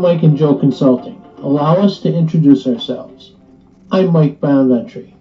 [0.00, 1.22] Mike and Jo Consulting.
[1.42, 3.34] Allow us to introduce ourselves.
[3.92, 5.12] I'm Mike Bonventry.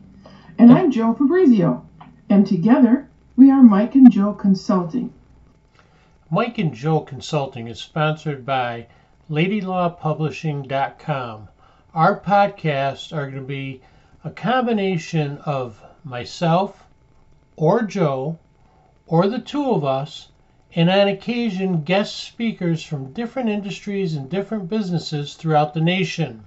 [0.58, 1.86] And I'm Jo Fabrizio.
[2.30, 5.12] And together, we are Mike and Jo Consulting.
[6.32, 8.88] Mike and Jo Consulting is sponsored by
[9.30, 11.50] LadyLawPublishing.com.
[11.94, 13.82] Our podcasts are going to be
[14.24, 16.86] a combination of myself
[17.58, 18.40] or Jo
[19.08, 20.30] or the two of us
[20.76, 26.44] and on occasion guest speakers from different industries and different businesses throughout the nation.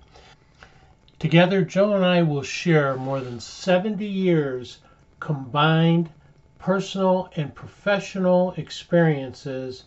[1.19, 4.79] Together, Jo and I will share more than 70 years
[5.19, 6.09] combined
[6.59, 9.85] personal and professional experiences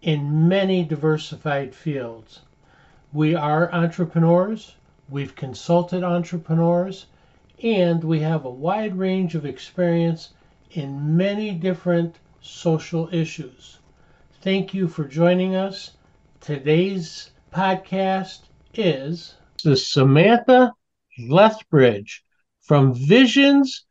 [0.00, 2.40] in many diversified fields.
[3.12, 4.76] We are entrepreneurs,
[5.08, 7.06] we've consulted entrepreneurs,
[7.62, 10.30] and we have a wide range of experience
[10.70, 13.78] in many different social issues.
[14.42, 15.92] Thank you for joining us.
[16.40, 18.40] Today's podcast
[18.74, 20.72] is the Samantha
[21.18, 22.22] Lethbridge
[22.60, 23.86] from Visions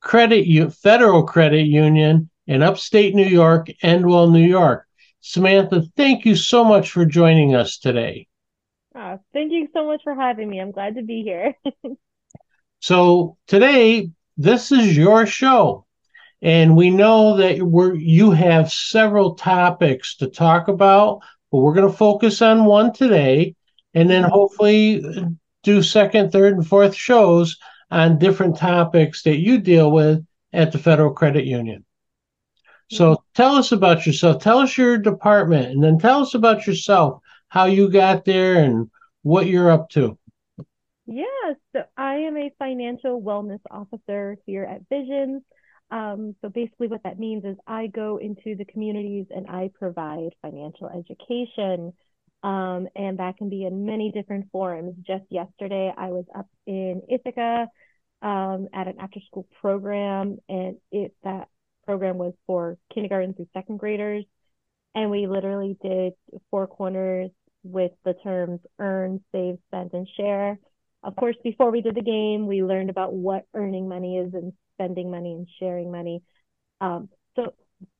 [0.00, 4.86] Credit U- Federal Credit Union in upstate New York, Endwell, New York.
[5.20, 8.26] Samantha, thank you so much for joining us today.
[8.94, 10.60] Oh, thank you so much for having me.
[10.60, 11.54] I'm glad to be here.
[12.80, 15.84] so today, this is your show.
[16.40, 21.90] And we know that we're, you have several topics to talk about, but we're going
[21.90, 23.56] to focus on one today
[23.94, 25.04] and then hopefully
[25.64, 27.56] do second, third, and fourth shows
[27.90, 31.84] on different topics that you deal with at the Federal Credit Union.
[32.90, 33.22] So mm-hmm.
[33.34, 34.42] tell us about yourself.
[34.42, 38.90] Tell us your department and then tell us about yourself, how you got there and
[39.22, 40.18] what you're up to.
[41.06, 41.24] Yeah,
[41.72, 45.42] so I am a financial wellness officer here at Visions.
[45.90, 50.30] Um, so basically, what that means is I go into the communities and I provide
[50.42, 51.92] financial education.
[52.42, 54.94] Um, and that can be in many different forms.
[55.04, 57.66] Just yesterday, I was up in Ithaca
[58.22, 61.48] um, at an after school program, and it that
[61.84, 64.24] program was for kindergarten through second graders.
[64.94, 66.12] And we literally did
[66.50, 67.30] four corners
[67.62, 70.58] with the terms earn, save, spend, and share.
[71.02, 74.52] Of course, before we did the game, we learned about what earning money is and
[74.78, 76.22] spending money and sharing money.
[76.80, 77.54] Um, so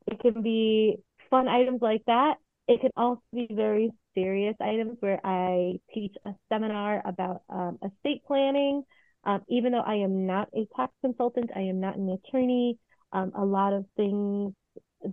[0.06, 0.98] it can be
[1.30, 2.36] fun items like that.
[2.66, 8.22] It can also be very serious items where I teach a seminar about um, estate
[8.26, 8.82] planning.
[9.24, 12.78] Um, even though I am not a tax consultant, I am not an attorney.
[13.12, 14.52] Um, a lot of things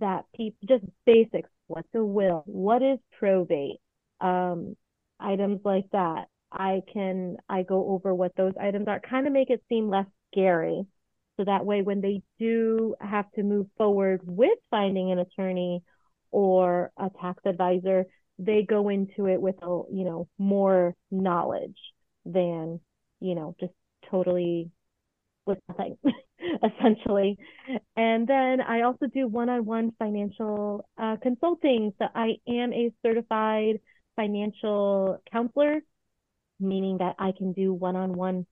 [0.00, 1.48] that people just basics.
[1.66, 2.42] What's a will?
[2.46, 3.80] What is probate?
[4.20, 4.76] Um,
[5.18, 6.26] items like that.
[6.52, 10.06] I can I go over what those items are, kind of make it seem less
[10.32, 10.86] scary
[11.36, 15.82] so that way, when they do have to move forward with finding an attorney
[16.30, 18.06] or a tax advisor,
[18.38, 21.76] they go into it with a, you know, more knowledge
[22.24, 22.80] than,
[23.20, 23.72] you know, just
[24.10, 24.70] totally
[25.46, 25.96] with nothing,
[26.64, 27.38] essentially.
[27.96, 31.92] And then I also do one-on-one financial uh, consulting.
[31.98, 33.80] So I am a certified
[34.16, 35.80] financial counselor,
[36.58, 38.46] meaning that I can do one-on-one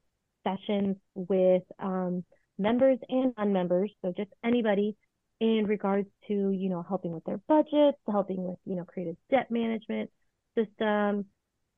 [0.45, 2.25] sessions with um,
[2.59, 4.97] members and non-members, so just anybody
[5.41, 9.51] in regards to, you know, helping with their budgets, helping with, you know, creative debt
[9.51, 10.11] management
[10.55, 11.27] system.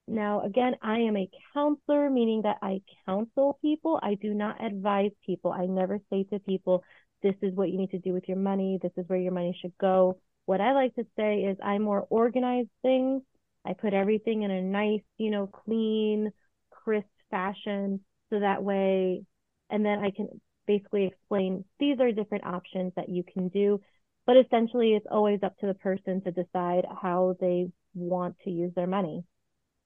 [0.08, 3.98] Now, again, I am a counselor, meaning that I counsel people.
[4.02, 5.50] I do not advise people.
[5.50, 6.84] I never say to people,
[7.22, 8.78] this is what you need to do with your money.
[8.80, 10.20] This is where your money should go.
[10.44, 13.22] What I like to say is I more organize things.
[13.64, 16.30] I put everything in a nice, you know, clean,
[16.70, 18.00] crisp fashion.
[18.30, 19.24] So that way,
[19.70, 20.28] and then I can
[20.66, 23.80] basically explain these are different options that you can do.
[24.26, 28.72] But essentially, it's always up to the person to decide how they want to use
[28.74, 29.24] their money.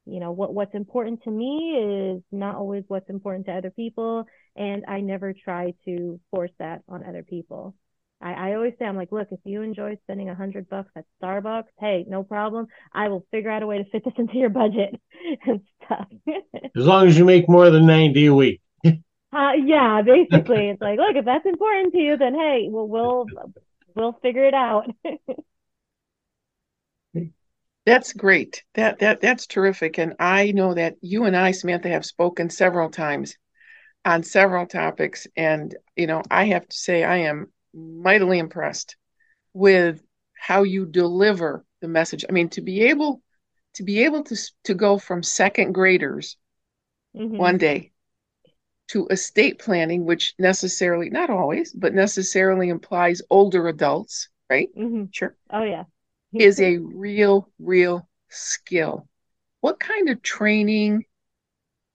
[0.07, 4.25] You know, what, what's important to me is not always what's important to other people.
[4.57, 7.75] And I never try to force that on other people.
[8.23, 11.05] I, I always say, I'm like, look, if you enjoy spending a hundred bucks at
[11.23, 12.67] Starbucks, hey, no problem.
[12.93, 15.01] I will figure out a way to fit this into your budget
[15.47, 16.07] and stuff.
[16.77, 18.61] as long as you make more than 90 a week.
[19.33, 23.27] Uh, yeah, basically, it's like, look, if that's important to you, then hey, well, we'll
[23.95, 24.91] we'll figure it out.
[27.87, 28.65] that's great.
[28.75, 29.99] That that that's terrific.
[29.99, 33.37] And I know that you and I, Samantha, have spoken several times
[34.05, 38.97] on several topics, and you know, I have to say, I am mightily impressed
[39.53, 40.03] with
[40.37, 42.25] how you deliver the message.
[42.29, 43.23] I mean, to be able
[43.75, 46.37] to be able to to go from second graders
[47.15, 47.37] mm-hmm.
[47.37, 47.93] one day
[48.91, 54.69] to estate planning, which necessarily, not always, but necessarily implies older adults, right?
[54.77, 55.05] Mm-hmm.
[55.13, 55.37] Sure.
[55.53, 55.85] Oh, yeah.
[56.33, 59.09] is a real, real skill.
[59.61, 61.05] what kind of training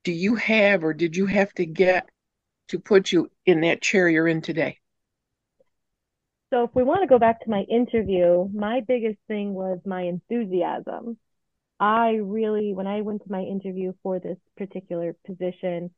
[0.03, 2.07] do you have or did you have to get
[2.69, 4.79] to put you in that chair you're in today?
[6.53, 10.03] So if we want to go back to my interview, my biggest thing was my
[10.03, 11.17] enthusiasm.
[11.79, 15.91] I really, when I went to my interview for this particular position,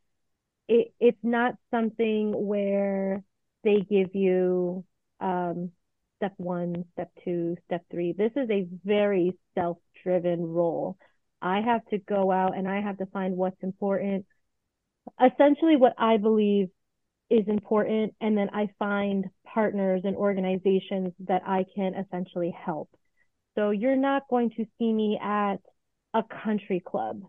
[0.67, 3.23] it, it's not something where
[3.63, 4.83] they give you
[5.19, 5.71] um,
[6.17, 8.13] step one, step two, step three.
[8.13, 10.97] This is a very self driven role.
[11.41, 14.25] I have to go out and I have to find what's important.
[15.23, 16.69] Essentially, what I believe
[17.29, 22.89] is important, and then I find partners and organizations that I can essentially help.
[23.55, 25.57] So you're not going to see me at
[26.13, 27.21] a country club,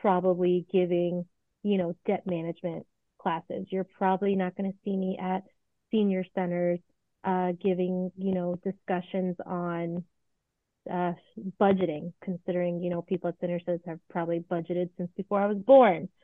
[0.00, 1.26] probably giving,
[1.62, 2.86] you know, debt management
[3.18, 3.66] classes.
[3.70, 5.42] You're probably not going to see me at
[5.90, 6.78] senior centers
[7.24, 10.04] uh, giving, you know, discussions on
[10.90, 11.12] uh,
[11.60, 15.58] budgeting, considering, you know, people at senior centers have probably budgeted since before I was
[15.58, 16.08] born.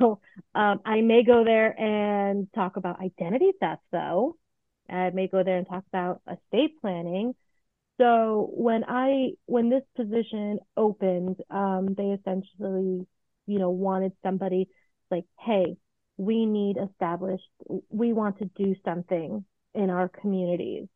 [0.00, 0.18] So
[0.56, 4.36] um, I may go there and talk about identity theft, though.
[4.90, 7.36] I may go there and talk about estate planning.
[8.00, 13.06] So when I when this position opened, um, they essentially,
[13.48, 14.68] you know, wanted somebody
[15.10, 15.76] like, hey,
[16.16, 17.48] we need established,
[17.88, 20.86] we want to do something in our communities.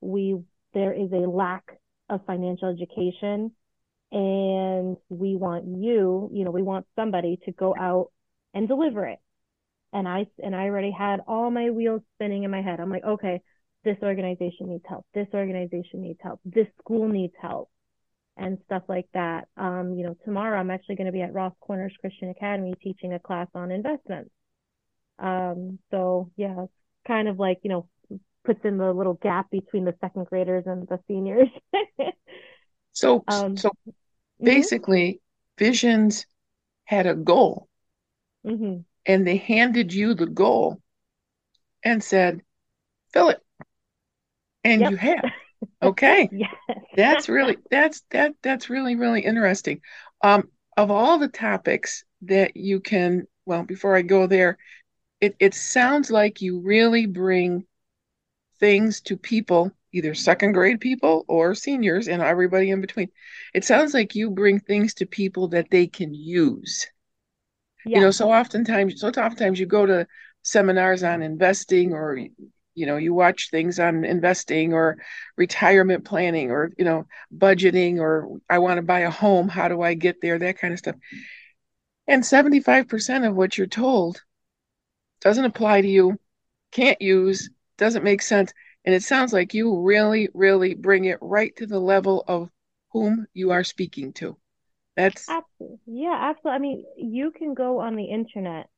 [0.00, 0.38] We
[0.72, 1.78] there is a lack
[2.08, 3.52] of financial education
[4.12, 8.10] and we want you, you know, we want somebody to go out
[8.54, 9.18] and deliver it.
[9.92, 12.80] And I and I already had all my wheels spinning in my head.
[12.80, 13.40] I'm like, okay,
[13.84, 15.06] this organization needs help.
[15.14, 16.40] This organization needs help.
[16.44, 17.70] This school needs help,
[18.36, 19.48] and stuff like that.
[19.56, 23.12] Um, you know, tomorrow I'm actually going to be at Ross Corners Christian Academy teaching
[23.12, 24.30] a class on investments.
[25.18, 26.66] Um, so yeah,
[27.06, 27.88] kind of like you know
[28.44, 31.48] puts in the little gap between the second graders and the seniors.
[32.92, 34.44] so um, so mm-hmm.
[34.44, 35.64] basically, mm-hmm.
[35.64, 36.26] Visions
[36.84, 37.68] had a goal
[38.46, 38.80] mm-hmm.
[39.06, 40.80] and they handed you the goal
[41.84, 42.40] and said,
[43.12, 43.40] fill it.
[44.64, 44.90] And yep.
[44.90, 45.24] you have.
[45.82, 46.28] Okay.
[46.32, 46.54] yes.
[46.96, 49.80] that's really that's that that's really, really interesting.
[50.22, 54.58] Um, of all the topics that you can well, before I go there,
[55.20, 57.64] it, it sounds like you really bring
[58.58, 63.08] things to people, either second grade people or seniors and everybody in between.
[63.54, 66.86] It sounds like you bring things to people that they can use.
[67.84, 67.98] Yeah.
[67.98, 70.06] You know, so oftentimes, so oftentimes you go to
[70.42, 72.18] seminars on investing or
[72.74, 74.96] you know you watch things on investing or
[75.36, 77.06] retirement planning or you know
[77.36, 80.72] budgeting or i want to buy a home how do i get there that kind
[80.72, 80.96] of stuff.
[82.06, 84.22] And 75% of what you're told
[85.20, 86.18] doesn't apply to you
[86.72, 88.52] can't use doesn't make sense.
[88.84, 92.50] And it sounds like you really really bring it right to the level of
[92.92, 94.36] whom you are speaking to.
[94.96, 96.56] That's absolutely yeah, absolutely.
[96.56, 98.68] I mean, you can go on the internet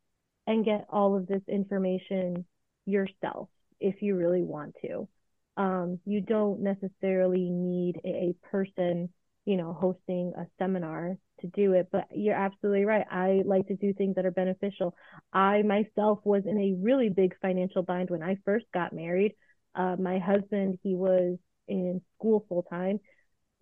[0.46, 2.44] and get all of this information
[2.86, 3.48] yourself
[3.82, 5.08] if you really want to.
[5.56, 9.10] Um, you don't necessarily need a person,
[9.44, 13.06] you know, hosting a seminar to do it, but you're absolutely right.
[13.10, 14.94] I like to do things that are beneficial.
[15.32, 19.34] I myself was in a really big financial bind when I first got married.
[19.74, 23.00] Uh, my husband, he was in school full time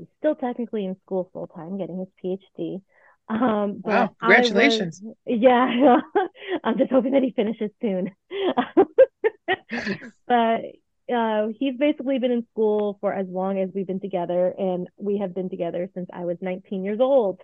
[0.01, 2.81] He's still technically in school full time, getting his PhD.
[3.31, 5.01] Um, wow, congratulations.
[5.03, 5.99] Was, yeah,
[6.65, 8.11] I'm just hoping that he finishes soon.
[10.27, 10.61] but
[11.15, 15.19] uh, he's basically been in school for as long as we've been together, and we
[15.19, 17.41] have been together since I was 19 years old.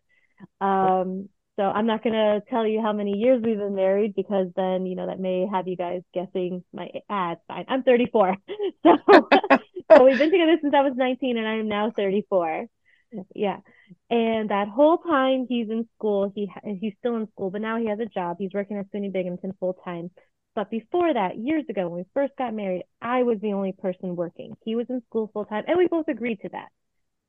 [0.61, 4.87] Um, so I'm not gonna tell you how many years we've been married because then
[4.87, 7.65] you know that may have you guys guessing my ah, it's fine.
[7.69, 8.37] I'm 34.
[8.83, 12.67] So so we've been together since I was 19 and I am now 34.
[13.35, 13.59] Yeah.
[14.11, 17.87] And that whole time he's in school, he he's still in school, but now he
[17.87, 18.37] has a job.
[18.39, 20.11] He's working at SUNY Binghamton full time.
[20.55, 24.17] But before that, years ago when we first got married, I was the only person
[24.17, 24.57] working.
[24.65, 26.69] He was in school full time, and we both agreed to that.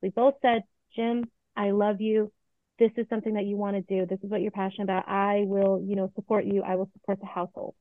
[0.02, 0.62] We both said,
[0.96, 1.24] "Jim,
[1.56, 2.32] I love you.
[2.78, 4.06] This is something that you want to do.
[4.06, 5.08] This is what you're passionate about.
[5.08, 6.62] I will, you know, support you.
[6.62, 7.74] I will support the household."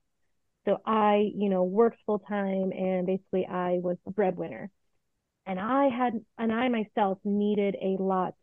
[0.65, 4.69] So I, you know, worked full time and basically I was the breadwinner.
[5.47, 8.35] And I had, and I myself needed a lot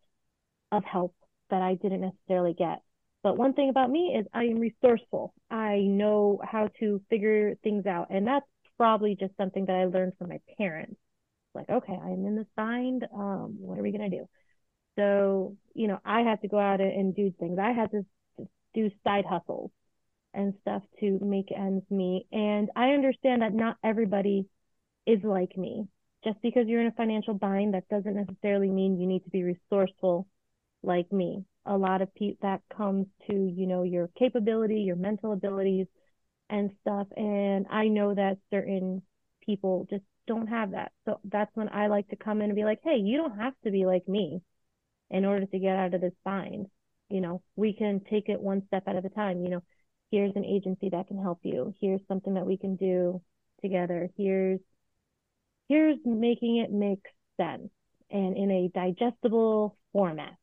[0.71, 1.13] of help
[1.51, 2.81] that I didn't necessarily get.
[3.21, 5.33] But one thing about me is I am resourceful.
[5.49, 8.07] I know how to figure things out.
[8.09, 8.45] And that's
[8.77, 10.97] probably just something that I learned from my parents.
[11.53, 13.05] Like, okay, I'm in this bind.
[13.13, 14.27] Um, what are we going to do?
[14.97, 17.59] So, you know, I had to go out and do things.
[17.59, 18.05] I had to
[18.73, 19.71] do side hustles
[20.33, 22.27] and stuff to make ends meet.
[22.31, 24.47] And I understand that not everybody
[25.05, 25.87] is like me.
[26.25, 29.43] Just because you're in a financial bind, that doesn't necessarily mean you need to be
[29.43, 30.27] resourceful
[30.83, 31.45] like me.
[31.65, 35.87] a lot of people that comes to, you know, your capability, your mental abilities
[36.49, 37.07] and stuff.
[37.17, 39.01] And I know that certain
[39.45, 40.91] people just don't have that.
[41.05, 43.53] So that's when I like to come in and be like, hey, you don't have
[43.63, 44.41] to be like me
[45.09, 46.67] in order to get out of this bind.
[47.09, 49.41] You know, we can take it one step at a time.
[49.43, 49.63] You know,
[50.11, 51.73] here's an agency that can help you.
[51.81, 53.21] Here's something that we can do
[53.61, 54.09] together.
[54.17, 54.59] Here's
[55.67, 57.03] here's making it make
[57.37, 57.69] sense
[58.09, 60.35] and in a digestible format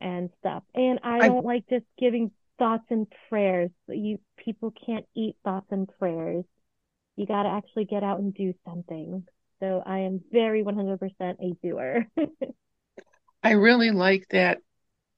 [0.00, 0.62] and stuff.
[0.74, 3.70] And I, I don't like just giving thoughts and prayers.
[3.88, 6.44] You people can't eat thoughts and prayers.
[7.16, 9.24] You got to actually get out and do something.
[9.60, 12.06] So I am very 100% a doer.
[13.42, 14.58] I really like that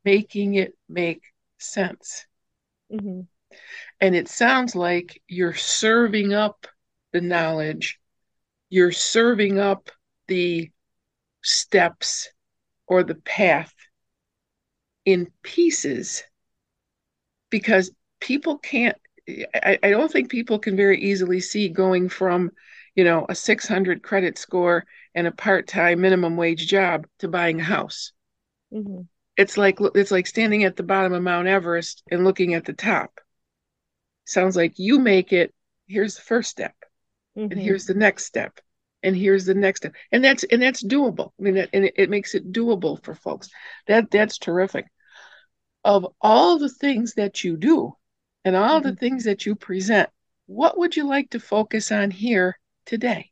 [0.04, 1.22] making it make
[1.58, 2.26] sense.
[2.92, 3.22] Mm-hmm.
[4.00, 6.66] And it sounds like you're serving up
[7.12, 7.98] the knowledge,
[8.70, 9.90] you're serving up
[10.28, 10.70] the
[11.42, 12.28] steps
[12.86, 13.72] or the path
[15.04, 16.22] in pieces
[17.50, 18.96] because people can't
[19.54, 22.50] I, I, don't think people can very easily see going from
[22.94, 24.84] you know a 600 credit score
[25.14, 28.12] and a part-time minimum wage job to buying a house.
[28.72, 29.02] Mm-hmm.
[29.38, 32.74] it's like it's like standing at the bottom of mount everest and looking at the
[32.74, 33.20] top.
[34.26, 35.54] Sounds like you make it.
[35.86, 36.74] Here's the first step
[37.38, 37.52] mm-hmm.
[37.52, 38.58] and here's the next step
[39.02, 41.94] and here's the next step and that's and that's doable i mean that, and it,
[41.96, 43.48] it makes it doable for folks
[43.86, 44.86] that that's terrific
[45.84, 47.94] of all the things that you do
[48.44, 48.90] and all mm-hmm.
[48.90, 50.08] the things that you present,
[50.46, 53.30] what would you like to focus on here today?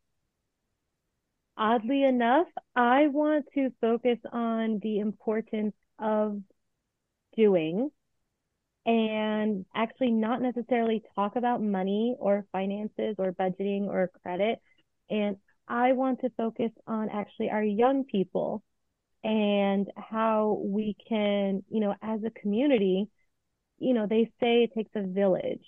[1.57, 6.41] Oddly enough, I want to focus on the importance of
[7.37, 7.91] doing
[8.87, 14.61] and actually not necessarily talk about money or finances or budgeting or credit.
[15.11, 18.63] And I want to focus on actually our young people
[19.25, 23.09] and how we can, you know, as a community,
[23.79, 25.65] you know, they say it takes a village,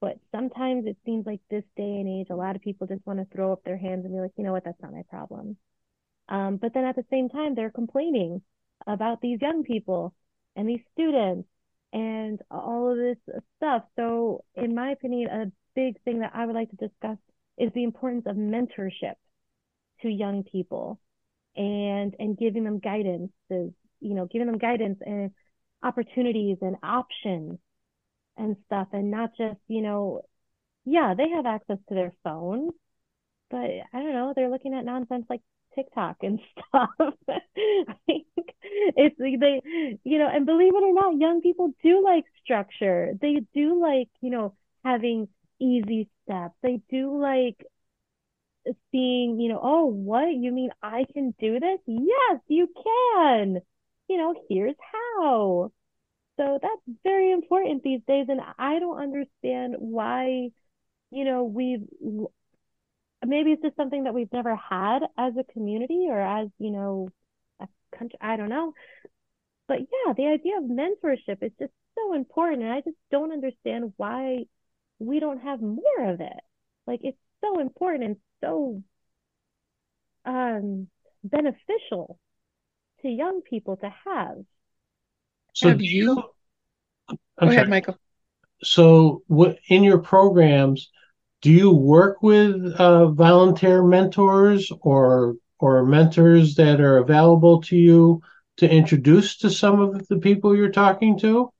[0.00, 3.18] but sometimes it seems like this day and age, a lot of people just want
[3.18, 5.56] to throw up their hands and be like, you know what, that's not my problem.
[6.28, 8.40] Um, but then at the same time, they're complaining
[8.86, 10.14] about these young people
[10.54, 11.48] and these students
[11.92, 13.18] and all of this
[13.56, 13.82] stuff.
[13.96, 17.18] So, in my opinion, a big thing that I would like to discuss
[17.58, 19.14] is the importance of mentorship
[20.02, 20.98] to young people
[21.56, 23.70] and and giving them guidance is
[24.00, 25.30] you know giving them guidance and
[25.82, 27.58] opportunities and options
[28.36, 30.22] and stuff and not just you know
[30.84, 32.72] yeah they have access to their phones
[33.50, 33.58] but
[33.92, 35.42] i don't know they're looking at nonsense like
[35.74, 36.90] tiktok and stuff
[38.06, 39.62] it's they
[40.04, 44.08] you know and believe it or not young people do like structure they do like
[44.20, 45.28] you know having
[45.60, 47.64] easy steps they do like
[48.90, 50.34] seeing, you know, oh, what?
[50.34, 51.78] You mean I can do this?
[51.86, 53.60] Yes, you can.
[54.08, 55.72] You know, here's how.
[56.38, 58.26] So that's very important these days.
[58.28, 60.50] And I don't understand why,
[61.10, 61.86] you know, we've
[63.24, 67.08] maybe it's just something that we've never had as a community or as, you know,
[67.60, 68.18] a country.
[68.20, 68.74] I don't know.
[69.68, 72.62] But yeah, the idea of mentorship is just so important.
[72.62, 74.44] And I just don't understand why
[74.98, 76.40] we don't have more of it.
[76.86, 78.82] Like it's so important and so
[80.24, 80.88] um,
[81.22, 82.18] beneficial
[83.02, 84.38] to young people to have.
[85.54, 86.22] So have you?
[87.08, 87.98] Go ahead, Michael.
[88.62, 90.90] So, what in your programs?
[91.42, 98.22] Do you work with uh, volunteer mentors or or mentors that are available to you
[98.56, 101.50] to introduce to some of the people you're talking to?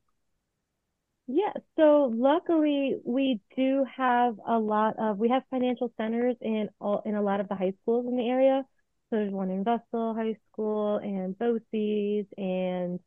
[1.26, 7.02] Yeah, so luckily we do have a lot of we have financial centers in all
[7.06, 8.64] in a lot of the high schools in the area.
[9.10, 13.00] So there's one in Vestal High School and BOCES and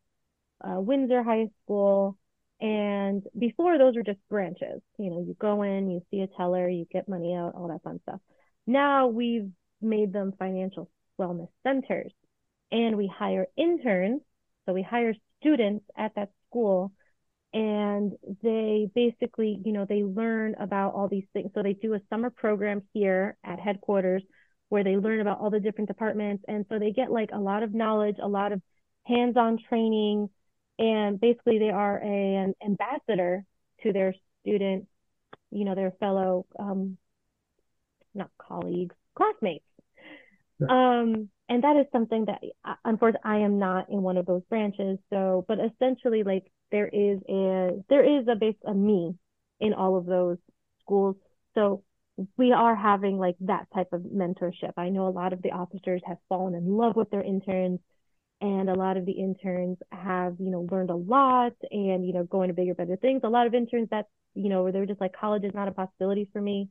[0.61, 2.17] uh, Windsor High School.
[2.61, 4.81] And before those were just branches.
[4.97, 7.83] You know, you go in, you see a teller, you get money out, all that
[7.83, 8.19] fun stuff.
[8.65, 9.49] Now we've
[9.81, 12.11] made them financial wellness centers
[12.71, 14.21] and we hire interns.
[14.65, 16.91] So we hire students at that school
[17.53, 21.51] and they basically, you know, they learn about all these things.
[21.53, 24.23] So they do a summer program here at headquarters
[24.69, 26.43] where they learn about all the different departments.
[26.47, 28.61] And so they get like a lot of knowledge, a lot of
[29.05, 30.29] hands on training.
[30.77, 33.45] And basically, they are a, an ambassador
[33.83, 34.87] to their student,
[35.51, 36.97] you know, their fellow, um,
[38.13, 39.65] not colleagues, classmates.
[40.69, 42.41] Um, and that is something that
[42.83, 44.97] unfortunately I am not in one of those branches.
[45.11, 49.15] So, but essentially, like there is a there is a base a me
[49.59, 50.37] in all of those
[50.81, 51.15] schools.
[51.53, 51.83] So
[52.37, 54.73] we are having like that type of mentorship.
[54.77, 57.79] I know a lot of the officers have fallen in love with their interns
[58.45, 62.23] and a lot of the interns have you know learned a lot and you know
[62.23, 63.21] going to bigger better things.
[63.23, 65.67] A lot of interns that you know where they were just like college is not
[65.67, 66.69] a possibility for me.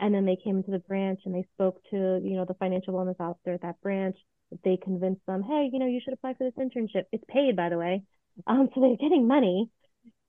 [0.00, 2.94] And then they came into the branch and they spoke to you know the financial
[2.94, 4.16] wellness officer at that branch.
[4.64, 7.04] They convinced them hey you know you should apply for this internship.
[7.12, 8.02] It's paid by the way.
[8.48, 9.70] Um so they're getting money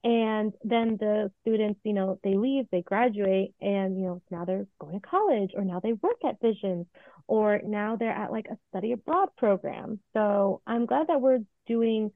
[0.05, 4.67] and then the students you know they leave they graduate and you know now they're
[4.79, 6.85] going to college or now they work at visions
[7.27, 9.99] or now they're at like a study abroad program.
[10.13, 12.11] So i'm glad that we're doing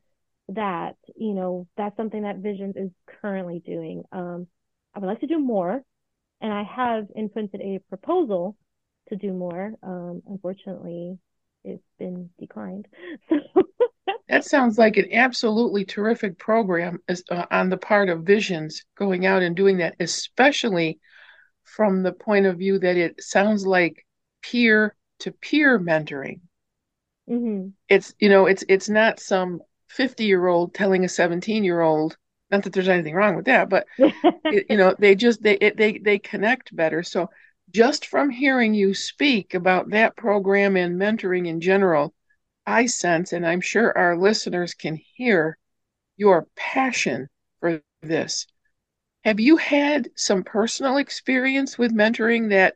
[0.49, 0.97] that.
[1.15, 2.91] You know that's something that visions is
[3.21, 4.03] currently doing.
[4.11, 4.47] Um
[4.95, 5.81] i would like to do more
[6.41, 8.55] and i have inputted a proposal
[9.09, 9.73] to do more.
[9.81, 11.17] Um unfortunately
[11.63, 12.87] it's been declined
[14.29, 19.41] that sounds like an absolutely terrific program uh, on the part of visions going out
[19.41, 20.99] and doing that especially
[21.63, 24.05] from the point of view that it sounds like
[24.41, 26.39] peer to peer mentoring
[27.29, 27.69] mm-hmm.
[27.89, 32.15] it's you know it's it's not some 50 year old telling a 17 year old
[32.51, 35.77] not that there's anything wrong with that but it, you know they just they it,
[35.77, 37.29] they they connect better so
[37.71, 42.13] just from hearing you speak about that program and mentoring in general
[42.69, 45.57] i sense and i'm sure our listeners can hear
[46.17, 47.27] your passion
[47.59, 48.47] for this.
[49.23, 52.75] Have you had some personal experience with mentoring that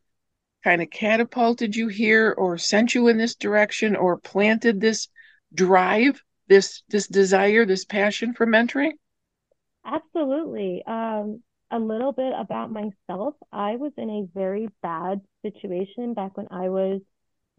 [0.63, 5.09] kind of catapulted you here or sent you in this direction or planted this
[5.53, 8.93] drive this this desire this passion for mentoring?
[9.85, 10.83] Absolutely.
[10.85, 13.35] Um a little bit about myself.
[13.51, 17.01] I was in a very bad situation back when i was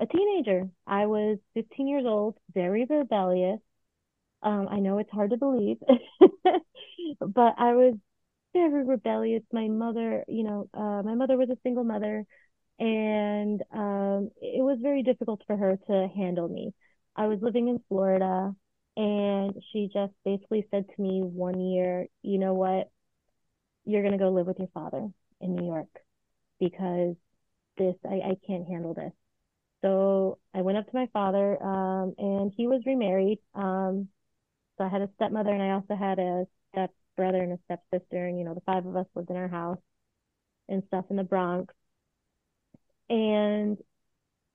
[0.00, 3.60] a teenager i was 15 years old very rebellious
[4.42, 5.78] um i know it's hard to believe
[7.20, 7.94] but i was
[8.52, 12.24] very rebellious my mother you know uh my mother was a single mother
[12.78, 16.72] and um it was very difficult for her to handle me
[17.16, 18.54] i was living in florida
[18.96, 22.90] and she just basically said to me one year, you know what?
[23.84, 25.08] You're going to go live with your father
[25.40, 25.88] in New York
[26.60, 27.16] because
[27.76, 29.12] this, I, I can't handle this.
[29.84, 33.38] So I went up to my father, um, and he was remarried.
[33.54, 34.08] Um,
[34.78, 38.26] so I had a stepmother and I also had a stepbrother and a stepsister.
[38.26, 39.78] And, you know, the five of us lived in our house
[40.70, 41.74] and stuff in the Bronx.
[43.10, 43.76] And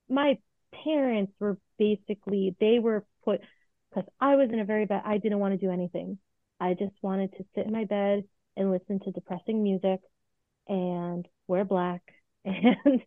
[0.09, 0.39] my
[0.83, 3.41] parents were basically, they were put,
[3.89, 6.17] because I was in a very bad, I didn't want to do anything.
[6.59, 8.23] I just wanted to sit in my bed
[8.57, 9.99] and listen to depressing music
[10.67, 12.01] and wear black.
[12.45, 13.01] And,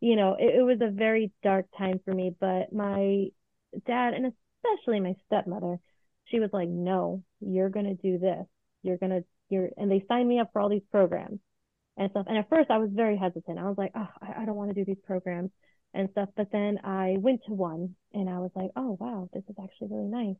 [0.00, 2.34] you know, it, it was a very dark time for me.
[2.38, 3.26] But my
[3.86, 4.32] dad, and
[4.64, 5.78] especially my stepmother,
[6.26, 8.46] she was like, no, you're going to do this.
[8.82, 11.40] You're going to, you're, and they signed me up for all these programs
[11.96, 12.26] and stuff.
[12.28, 13.58] And at first I was very hesitant.
[13.58, 15.50] I was like, oh, I, I don't want to do these programs
[15.92, 16.28] and stuff.
[16.36, 19.88] But then I went to one and I was like, oh, wow, this is actually
[19.90, 20.36] really nice.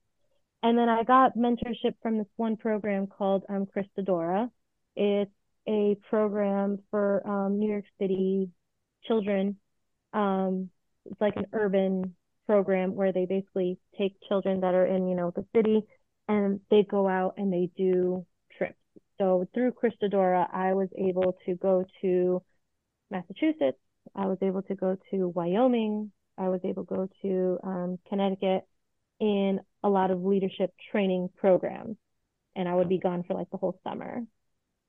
[0.62, 4.50] And then I got mentorship from this one program called um, Christadora.
[4.96, 5.30] It's
[5.68, 8.50] a program for um, New York City
[9.05, 9.57] children.
[10.12, 10.70] Um,
[11.07, 12.14] it's like an urban
[12.46, 15.83] program where they basically take children that are in, you know, the city
[16.29, 18.24] and they go out and they do
[18.57, 18.79] trips.
[19.18, 22.42] So through Christadora, I was able to go to
[23.11, 23.79] Massachusetts,
[24.14, 26.12] I was able to go to Wyoming.
[26.37, 28.66] I was able to go to um, Connecticut
[29.20, 31.96] in a lot of leadership training programs.
[32.57, 34.22] And I would be gone for like the whole summer.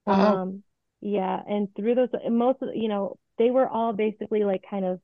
[0.07, 0.35] Uh-huh.
[0.35, 0.63] Um,
[1.01, 1.39] yeah.
[1.47, 4.99] And through those, most of, you know, they were all basically like kind of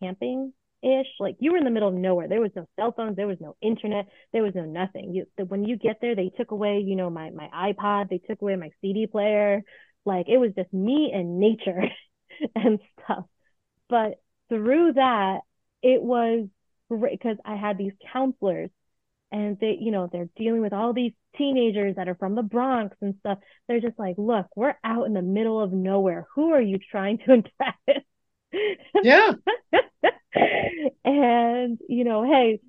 [0.00, 1.06] camping ish.
[1.18, 2.28] Like you were in the middle of nowhere.
[2.28, 3.16] There was no cell phones.
[3.16, 4.06] There was no internet.
[4.32, 5.14] There was no nothing.
[5.14, 8.08] You, the, when you get there, they took away, you know, my, my iPod.
[8.08, 9.62] They took away my CD player.
[10.04, 11.82] Like it was just me and nature.
[12.54, 13.24] and stuff.
[13.88, 15.40] But through that,
[15.82, 16.48] it was
[16.88, 18.70] because I had these counselors
[19.32, 22.96] and they, you know, they're dealing with all these teenagers that are from the Bronx
[23.00, 23.38] and stuff.
[23.68, 26.26] They're just like, look, we're out in the middle of nowhere.
[26.34, 28.02] Who are you trying to impress?
[29.02, 29.32] Yeah.
[31.04, 32.60] and, you know, hey,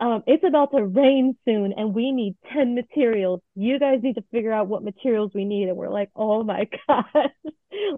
[0.00, 3.40] um, it's about to rain soon and we need 10 materials.
[3.56, 5.68] You guys need to figure out what materials we need.
[5.68, 7.04] And we're like, oh my God,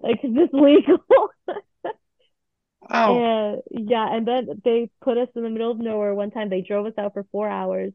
[0.01, 0.97] like, is this legal?
[2.89, 3.61] wow.
[3.69, 6.15] And yeah, and then they put us in the middle of nowhere.
[6.15, 7.93] One time they drove us out for four hours.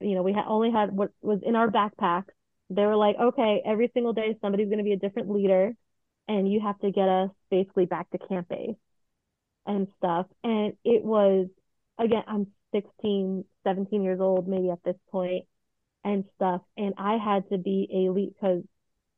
[0.00, 2.30] You know, we had only had what was in our backpacks.
[2.70, 5.74] They were like, okay, every single day somebody's going to be a different leader
[6.28, 8.76] and you have to get us basically back to camp base
[9.66, 10.26] and stuff.
[10.44, 11.48] And it was,
[11.98, 15.46] again, I'm 16, 17 years old, maybe at this point,
[16.04, 16.60] and stuff.
[16.76, 18.62] And I had to be a lead because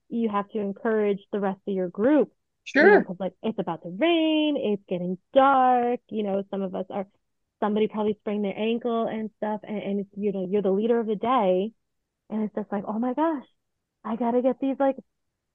[0.09, 2.33] you have to encourage the rest of your group.
[2.65, 3.01] Sure.
[3.01, 6.01] You know, like it's about to rain, it's getting dark.
[6.09, 7.07] You know, some of us are
[7.61, 10.99] somebody probably sprained their ankle and stuff and, and it's you know you're the leader
[10.99, 11.73] of the day.
[12.31, 13.45] And it's just like oh my gosh
[14.05, 14.97] i gotta get these like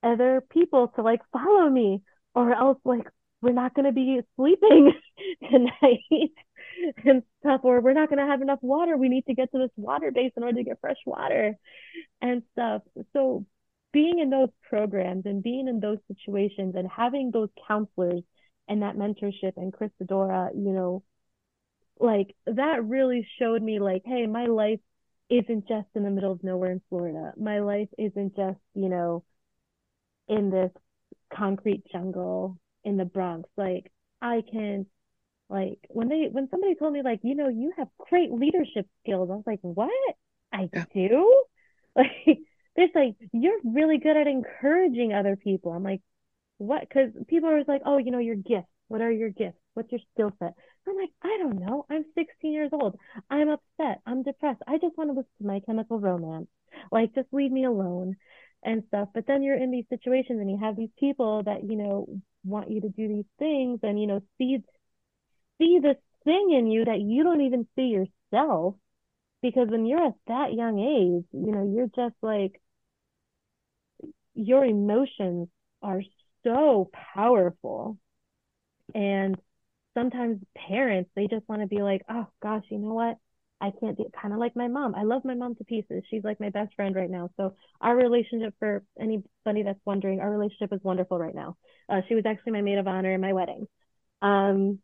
[0.03, 2.01] other people to like follow me
[2.35, 3.07] or else like
[3.41, 4.93] we're not to be sleeping
[5.51, 6.31] tonight
[7.05, 8.97] and stuff or we're not to have enough water.
[8.97, 11.55] We need to get to this water base in order to get fresh water
[12.21, 12.81] and stuff.
[13.13, 13.45] So
[13.93, 18.21] being in those programs and being in those situations and having those counselors
[18.67, 21.03] and that mentorship and Christadora, you know,
[21.99, 24.79] like that really showed me like, hey, my life
[25.29, 27.33] isn't just in the middle of nowhere in Florida.
[27.37, 29.23] My life isn't just, you know,
[30.27, 30.71] in this
[31.33, 33.49] concrete jungle in the Bronx.
[33.57, 34.85] Like I can
[35.49, 39.29] like when they when somebody told me like, you know, you have great leadership skills,
[39.31, 39.91] I was like, What?
[40.53, 40.85] I yeah.
[40.93, 41.43] do?
[41.97, 42.39] Like
[42.75, 45.71] there's like, you're really good at encouraging other people.
[45.71, 46.01] I'm like,
[46.57, 46.81] what?
[46.81, 48.67] Because people are always like, oh, you know, your gifts.
[48.89, 49.57] What are your gifts?
[49.75, 50.55] What's your skill set?
[50.87, 51.85] I'm like, I don't know.
[51.89, 52.97] I'm 16 years old.
[53.29, 54.01] I'm upset.
[54.05, 54.61] I'm depressed.
[54.67, 56.47] I just want to listen to my chemical romance.
[56.91, 58.17] Like, just leave me alone
[58.63, 59.09] and stuff.
[59.13, 62.07] But then you're in these situations and you have these people that, you know,
[62.43, 64.59] want you to do these things and, you know, see
[65.57, 67.93] see this thing in you that you don't even see
[68.33, 68.75] yourself.
[69.41, 72.59] Because when you're at that young age, you know, you're just like
[74.33, 75.47] your emotions
[75.81, 76.01] are
[76.43, 77.97] so powerful.
[78.93, 79.37] And
[79.95, 83.17] sometimes parents, they just want to be like, oh gosh, you know what?
[83.61, 84.93] I can't do kind of like my mom.
[84.95, 86.03] I love my mom to pieces.
[86.09, 87.29] She's like my best friend right now.
[87.37, 91.55] So our relationship, for anybody that's wondering, our relationship is wonderful right now.
[91.89, 93.67] Uh, she was actually my maid of honor in my wedding.
[94.21, 94.79] Um,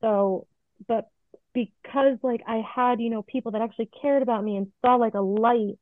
[0.00, 0.46] so,
[0.88, 1.08] but
[1.52, 5.14] because like I had, you know, people that actually cared about me and saw like
[5.14, 5.78] a light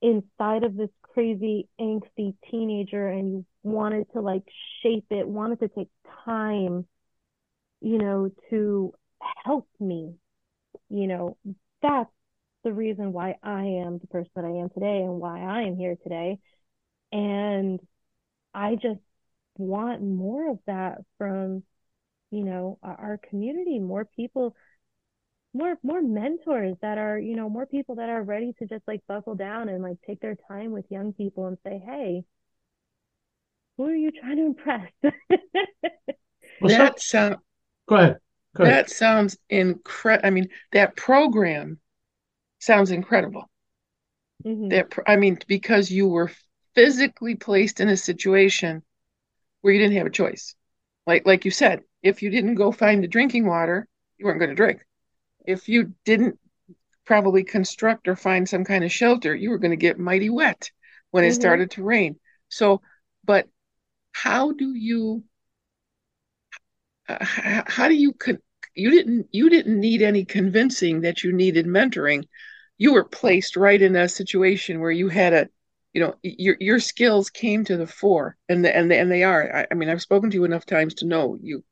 [0.00, 4.44] inside of this crazy angsty teenager and you wanted to like
[4.82, 5.88] shape it, wanted to take
[6.24, 6.86] time,
[7.80, 8.92] you know, to
[9.44, 10.14] help me,
[10.88, 11.36] you know,
[11.82, 12.10] that's
[12.62, 15.76] the reason why I am the person that I am today and why I am
[15.76, 16.38] here today.
[17.12, 17.80] And
[18.54, 19.00] I just
[19.58, 21.62] want more of that from,
[22.30, 24.56] you know, our community, more people
[25.54, 29.00] more more mentors that are you know more people that are ready to just like
[29.06, 32.24] buckle down and like take their time with young people and say hey
[33.76, 34.90] who are you trying to impress
[36.60, 37.36] well, that sound
[37.88, 38.18] go ahead
[38.56, 41.78] go ahead that sounds incredible i mean that program
[42.60, 43.48] sounds incredible
[44.44, 44.68] mm-hmm.
[44.68, 46.30] that i mean because you were
[46.74, 48.82] physically placed in a situation
[49.60, 50.54] where you didn't have a choice
[51.06, 53.86] like like you said if you didn't go find the drinking water
[54.18, 54.84] you weren't going to drink
[55.46, 56.38] if you didn't
[57.04, 60.70] probably construct or find some kind of shelter, you were going to get mighty wet
[61.10, 61.30] when mm-hmm.
[61.30, 62.18] it started to rain.
[62.48, 62.80] So,
[63.24, 63.48] but
[64.12, 65.24] how do you,
[67.08, 68.38] uh, how, how do you, con-
[68.74, 72.24] you didn't, you didn't need any convincing that you needed mentoring.
[72.78, 75.48] You were placed right in a situation where you had a,
[75.92, 79.22] you know, your your skills came to the fore, and the, and the, and they
[79.22, 79.58] are.
[79.58, 81.62] I, I mean, I've spoken to you enough times to know you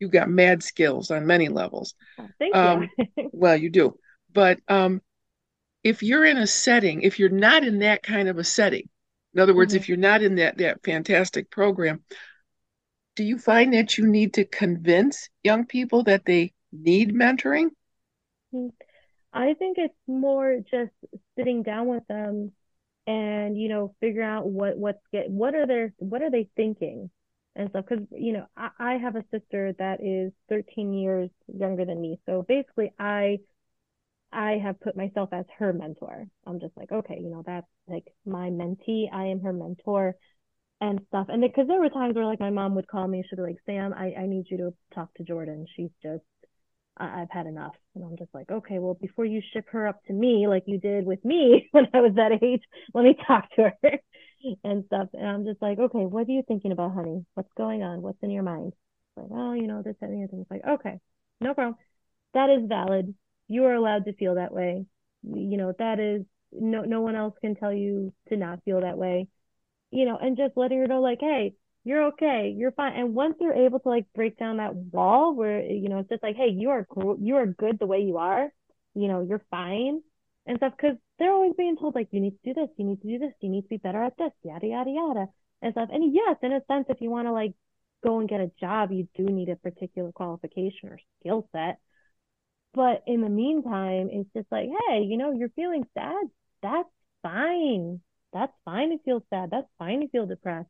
[0.00, 1.94] you got mad skills on many levels.
[2.18, 3.30] Oh, thank um, you.
[3.32, 3.96] well, you do.
[4.32, 5.00] But um,
[5.84, 8.88] if you're in a setting, if you're not in that kind of a setting,
[9.34, 9.82] in other words, mm-hmm.
[9.82, 12.02] if you're not in that that fantastic program,
[13.20, 17.68] do you find that you need to convince young people that they need mentoring?
[19.30, 20.92] I think it's more just
[21.36, 22.52] sitting down with them
[23.06, 27.10] and you know figure out what what's get what are their what are they thinking
[27.54, 27.84] and stuff.
[27.90, 32.18] Because you know I, I have a sister that is 13 years younger than me.
[32.24, 33.36] So basically i
[34.32, 36.26] i have put myself as her mentor.
[36.46, 39.12] I'm just like okay you know that's like my mentee.
[39.12, 40.16] I am her mentor
[40.80, 43.36] and stuff and because there were times where like my mom would call me she'd
[43.36, 46.24] be like sam i, I need you to talk to jordan she's just
[46.96, 50.12] i've had enough and i'm just like okay well before you ship her up to
[50.12, 52.62] me like you did with me when i was that age
[52.94, 53.98] let me talk to her
[54.64, 55.08] and stuff.
[55.12, 57.24] And I'm just like, okay, what are you thinking about, honey?
[57.34, 58.02] What's going on?
[58.02, 58.72] What's in your mind?
[59.16, 60.40] Like, oh, you know, this, that, and the other thing.
[60.42, 60.98] It's like, okay,
[61.40, 61.76] no problem.
[62.34, 63.14] That is valid.
[63.48, 64.86] You are allowed to feel that way.
[65.22, 68.96] You know, that is no no one else can tell you to not feel that
[68.96, 69.28] way.
[69.90, 72.94] You know, and just letting her know, like, hey, you're okay, you're fine.
[72.94, 76.22] And once you're able to like break down that wall where you know it's just
[76.22, 76.86] like, hey, you are
[77.18, 78.52] you are good the way you are.
[78.94, 80.02] You know, you're fine
[80.46, 83.00] and stuff because they're always being told like you need to do this, you need
[83.02, 85.26] to do this, you need to be better at this, yada yada yada
[85.62, 85.88] and stuff.
[85.92, 87.54] And yes, in a sense, if you want to like
[88.04, 91.78] go and get a job, you do need a particular qualification or skill set.
[92.74, 96.22] But in the meantime, it's just like, hey, you know, you're feeling sad.
[96.62, 96.88] That's
[97.22, 98.00] fine.
[98.32, 99.50] That's fine to feel sad.
[99.50, 100.68] That's fine to feel depressed.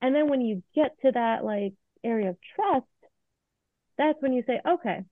[0.00, 2.86] And then when you get to that like area of trust,
[3.96, 5.04] that's when you say, okay,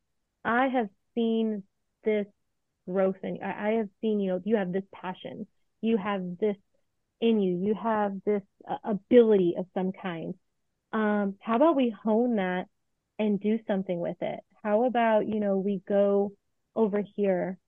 [0.44, 1.62] I have seen
[2.04, 2.26] this
[2.88, 5.46] growth and I, I have seen, you know, you have this passion,
[5.80, 6.56] you have this
[7.20, 10.34] in you, you have this uh, ability of some kind.
[10.92, 12.66] Um, how about we hone that
[13.18, 14.40] and do something with it?
[14.64, 16.32] How about, you know, we go
[16.74, 17.58] over here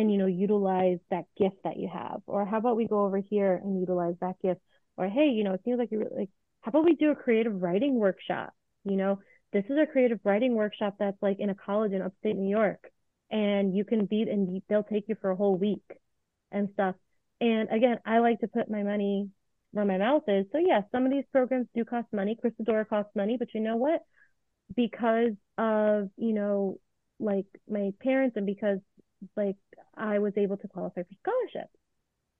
[0.00, 2.22] and, you know, utilize that gift that you have?
[2.26, 4.60] Or how about we go over here and utilize that gift?
[4.96, 6.30] Or, hey, you know, it seems like you're like,
[6.62, 8.52] how about we do a creative writing workshop?
[8.84, 9.20] You know,
[9.52, 12.90] this is a creative writing workshop that's like in a college in upstate New York.
[13.30, 15.84] And you can be, and they'll take you for a whole week
[16.50, 16.96] and stuff.
[17.40, 19.28] And again, I like to put my money
[19.72, 20.46] where my mouth is.
[20.52, 22.36] So yeah, some of these programs do cost money.
[22.42, 24.00] Christadora costs money, but you know what?
[24.74, 26.78] Because of, you know,
[27.20, 28.78] like my parents and because
[29.36, 29.56] like
[29.96, 31.76] I was able to qualify for scholarships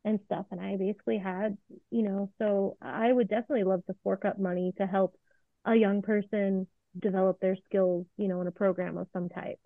[0.05, 0.47] and stuff.
[0.51, 1.57] And I basically had,
[1.91, 5.17] you know, so I would definitely love to fork up money to help
[5.65, 6.67] a young person
[6.99, 9.61] develop their skills, you know, in a program of some type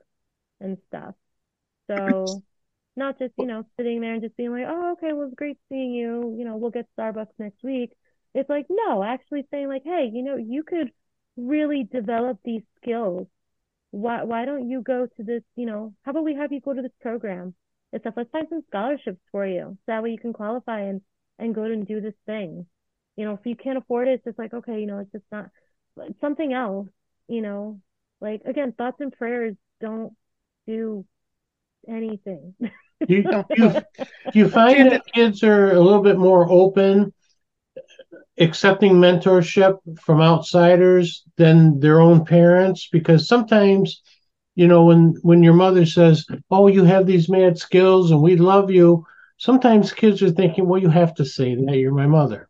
[0.61, 1.15] and stuff.
[1.89, 2.43] So
[2.97, 5.59] not just, you know, sitting there and just being like, oh, okay, well, it's great
[5.69, 6.35] seeing you.
[6.39, 7.93] You know, we'll get Starbucks next week.
[8.35, 10.91] It's like, no, actually saying like, hey, you know, you could
[11.37, 13.27] really develop these skills.
[13.95, 16.75] Why, why don't you go to this, you know, how about we have you go
[16.75, 17.55] to this program
[17.93, 18.15] and stuff?
[18.17, 19.79] Let's find some scholarships for you.
[19.79, 21.01] So that way you can qualify and,
[21.39, 22.67] and go and do this thing.
[23.17, 25.25] You know, if you can't afford it, it's just like, okay, you know, it's just
[25.31, 25.51] not
[26.21, 26.89] something else,
[27.29, 27.81] you know,
[28.21, 30.13] like again, thoughts and prayers don't
[30.67, 31.05] do
[31.89, 32.55] anything.
[33.07, 33.75] you, you,
[34.35, 37.13] you find that kids are a little bit more open
[38.39, 44.03] accepting mentorship from outsiders than their own parents because sometimes
[44.55, 48.37] you know when when your mother says oh you have these mad skills and we
[48.37, 52.49] love you sometimes kids are thinking well you have to say that you're my mother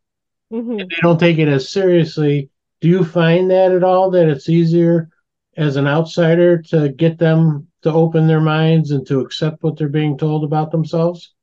[0.52, 0.78] mm-hmm.
[0.78, 2.48] they don't take it as seriously
[2.80, 5.10] do you find that at all that it's easier
[5.56, 9.88] as an outsider to get them to open their minds and to accept what they're
[9.88, 11.33] being told about themselves?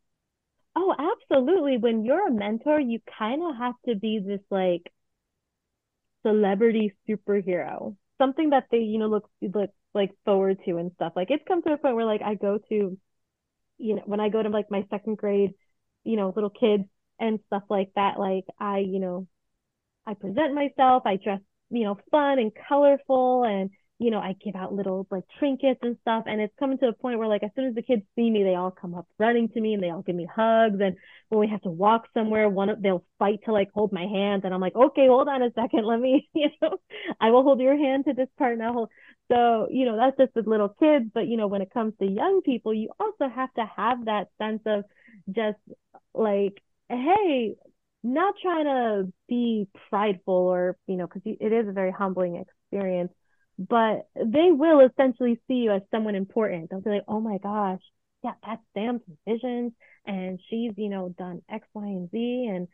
[1.31, 1.77] Absolutely.
[1.77, 4.91] When you're a mentor, you kind of have to be this like
[6.25, 11.13] celebrity superhero, something that they, you know, look look like forward to and stuff.
[11.15, 12.97] Like it's come to a point where like I go to,
[13.79, 15.53] you know, when I go to like my second grade,
[16.03, 16.85] you know, little kids
[17.19, 19.27] and stuff like that, like I, you know,
[20.07, 21.41] I present myself, I dress,
[21.71, 25.95] you know, fun and colorful and you know, I give out little like trinkets and
[26.01, 26.23] stuff.
[26.25, 28.43] And it's coming to a point where like as soon as the kids see me,
[28.43, 30.79] they all come up running to me and they all give me hugs.
[30.81, 30.95] And
[31.29, 34.43] when we have to walk somewhere, one of they'll fight to like hold my hand.
[34.43, 35.85] And I'm like, okay, hold on a second.
[35.85, 36.77] Let me, you know,
[37.19, 38.73] I will hold your hand to this part now.
[38.73, 38.89] Hold.
[39.31, 41.05] So, you know, that's just with little kids.
[41.13, 44.29] But you know, when it comes to young people, you also have to have that
[44.39, 44.83] sense of
[45.29, 45.59] just
[46.15, 46.59] like,
[46.89, 47.53] hey,
[48.03, 53.11] not trying to be prideful or, you know, because it is a very humbling experience
[53.69, 56.69] but they will essentially see you as someone important.
[56.69, 57.81] They'll be like, oh my gosh,
[58.23, 59.73] yeah, that's Sam's Visions,
[60.05, 62.67] and she's, you know, done X, Y, and Z, and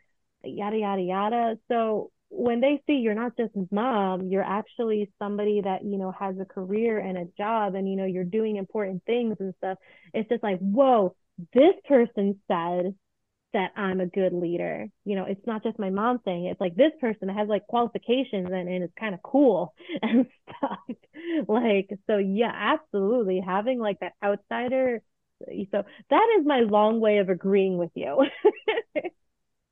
[0.44, 1.60] yada, yada, yada.
[1.68, 6.36] So when they see you're not just mom, you're actually somebody that, you know, has
[6.40, 9.78] a career and a job and, you know, you're doing important things and stuff,
[10.14, 11.16] it's just like, whoa,
[11.54, 12.96] this person said
[13.58, 14.86] that I'm a good leader.
[15.04, 16.52] You know, it's not just my mom saying it.
[16.52, 20.98] It's like this person has like qualifications and, and it's kind of cool and stuff.
[21.48, 23.42] like, so yeah, absolutely.
[23.44, 25.02] Having like that outsider.
[25.72, 28.28] So that is my long way of agreeing with you.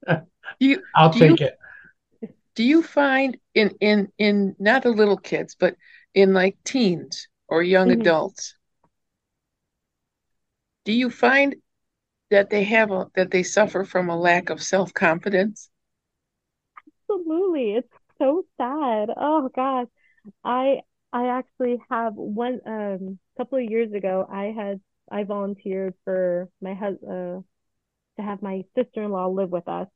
[0.60, 2.32] you I'll take you, it.
[2.56, 5.76] Do you find in in in not the little kids, but
[6.15, 8.02] in like teens or young mm-hmm.
[8.02, 8.56] adults,
[10.86, 11.56] do you find
[12.29, 15.69] that they have a that they suffer from a lack of self-confidence?
[17.09, 17.73] Absolutely.
[17.75, 19.09] It's so sad.
[19.15, 19.88] Oh gosh.
[20.43, 20.81] I
[21.13, 26.73] i actually have one um couple of years ago i had i volunteered for my
[26.73, 27.41] husband uh,
[28.17, 29.88] to have my sister-in-law live with us.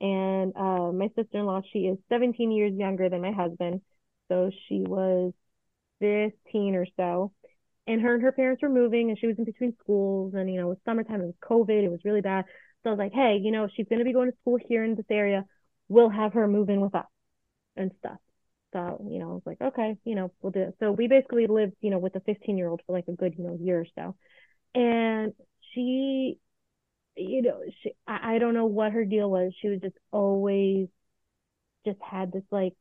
[0.00, 3.80] And uh, my sister-in-law she is 17 years younger than my husband.
[4.28, 5.32] So she was
[6.00, 7.32] 15 or so
[7.86, 10.60] and her and her parents were moving and she was in between schools and you
[10.60, 12.44] know it was summertime it was covid it was really bad.
[12.82, 14.84] So i was like hey you know she's going to be going to school here
[14.84, 15.44] in this area.
[15.88, 17.06] We'll have her move in with us
[17.76, 18.18] and stuff.
[18.72, 20.74] So you know i was like okay you know we'll do it.
[20.80, 23.34] So we basically lived you know with a 15 year old for like a good
[23.38, 24.16] you know year or so.
[24.74, 25.32] And
[25.72, 26.38] she
[27.16, 29.52] you know she I, I don't know what her deal was.
[29.60, 30.88] She was just always
[31.84, 32.74] just had this like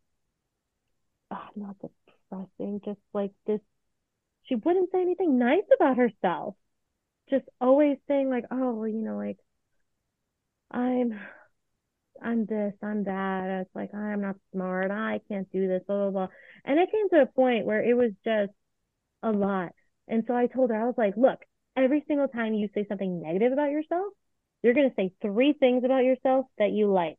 [1.31, 3.61] oh, not depressing just like this
[4.45, 6.55] she wouldn't say anything nice about herself.
[7.29, 9.37] Just always saying like, oh, you know, like
[10.71, 11.19] I'm
[12.21, 13.61] I'm this, I'm that.
[13.61, 14.91] It's like I'm not smart.
[14.91, 16.35] I can't do this, blah blah blah.
[16.63, 18.51] And it came to a point where it was just
[19.23, 19.73] a lot.
[20.07, 21.39] And so I told her, I was like, look,
[21.75, 24.13] every single time you say something negative about yourself,
[24.61, 27.17] you're going to say three things about yourself that you like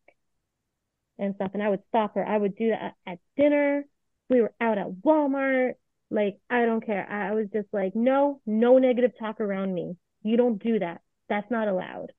[1.19, 1.51] and stuff.
[1.55, 2.27] And I would stop her.
[2.27, 3.85] I would do that at dinner.
[4.29, 5.75] We were out at Walmart.
[6.11, 7.09] Like, I don't care.
[7.09, 9.97] I was just like, no, no negative talk around me.
[10.23, 11.01] You don't do that.
[11.29, 12.13] That's not allowed.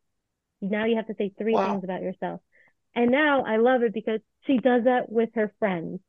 [0.62, 1.71] Now you have to say three wow.
[1.71, 2.41] things about yourself.
[2.95, 6.00] And now I love it because she does that with her friends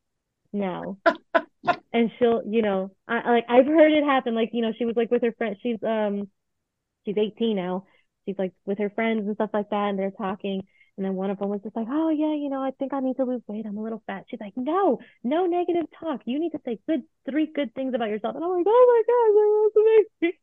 [0.51, 0.97] now.
[1.93, 4.35] and she'll, you know, I like I've heard it happen.
[4.35, 5.55] Like, you know, she was like with her friend.
[5.61, 6.29] She's um,
[7.05, 7.85] she's 18 now.
[8.25, 10.63] She's like with her friends and stuff like that, and they're talking.
[10.99, 12.99] And then one of them was just like, "Oh yeah, you know, I think I
[12.99, 13.65] need to lose weight.
[13.65, 16.19] I'm a little fat." She's like, "No, no negative talk.
[16.25, 19.01] You need to say good, three good things about yourself." And I'm like, "Oh my
[19.07, 19.81] gosh, I want to
[20.21, 20.33] make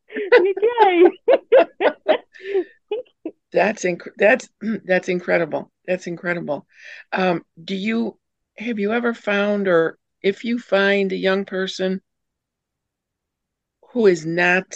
[3.53, 4.49] That's inc- that's
[4.85, 5.71] that's incredible.
[5.85, 6.65] That's incredible.
[7.11, 8.17] Um, do you
[8.57, 12.01] have you ever found or if you find a young person
[13.91, 14.73] who is not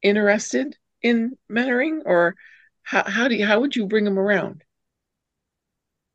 [0.00, 2.36] interested in mentoring or
[2.84, 4.62] how, how do you how would you bring them around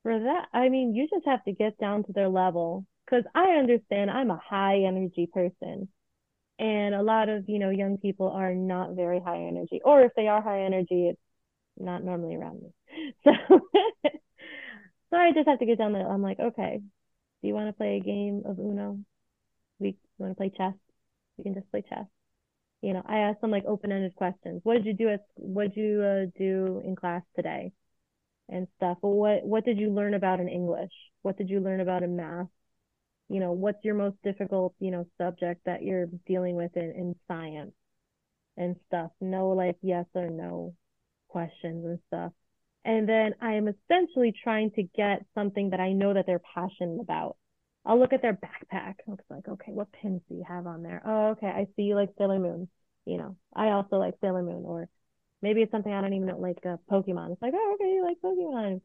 [0.03, 3.51] for that i mean you just have to get down to their level because i
[3.51, 5.87] understand i'm a high energy person
[6.59, 10.11] and a lot of you know young people are not very high energy or if
[10.15, 11.19] they are high energy it's
[11.77, 13.31] not normally around me so
[15.09, 16.79] so i just have to get down there i'm like okay
[17.43, 18.99] do you want to play a game of Uno?
[19.77, 20.75] We want to play chess?
[21.37, 22.05] We can just play chess.
[22.81, 24.61] You know, I ask them like open-ended questions.
[24.63, 27.73] What did you do at what did you uh, do in class today?
[28.53, 28.99] And stuff.
[29.01, 30.91] Well, what what did you learn about in English?
[31.23, 32.45] What did you learn about in math?
[33.27, 37.15] You know, what's your most difficult, you know, subject that you're dealing with in, in
[37.27, 37.73] science
[38.55, 39.09] and stuff?
[39.19, 40.75] No like yes or no
[41.29, 42.31] questions and stuff.
[42.85, 47.01] And then I am essentially trying to get something that I know that they're passionate
[47.01, 47.37] about.
[47.85, 48.95] I'll look at their backpack.
[49.07, 51.01] Looks like, okay, what pins do you have on there?
[51.03, 52.69] Oh, okay, I see you like Sailor Moon.
[53.05, 54.89] You know, I also like Sailor Moon, or
[55.43, 57.33] maybe it's something I don't even know, like a uh, Pokemon.
[57.33, 58.81] It's like, oh, okay, you like Pokemon.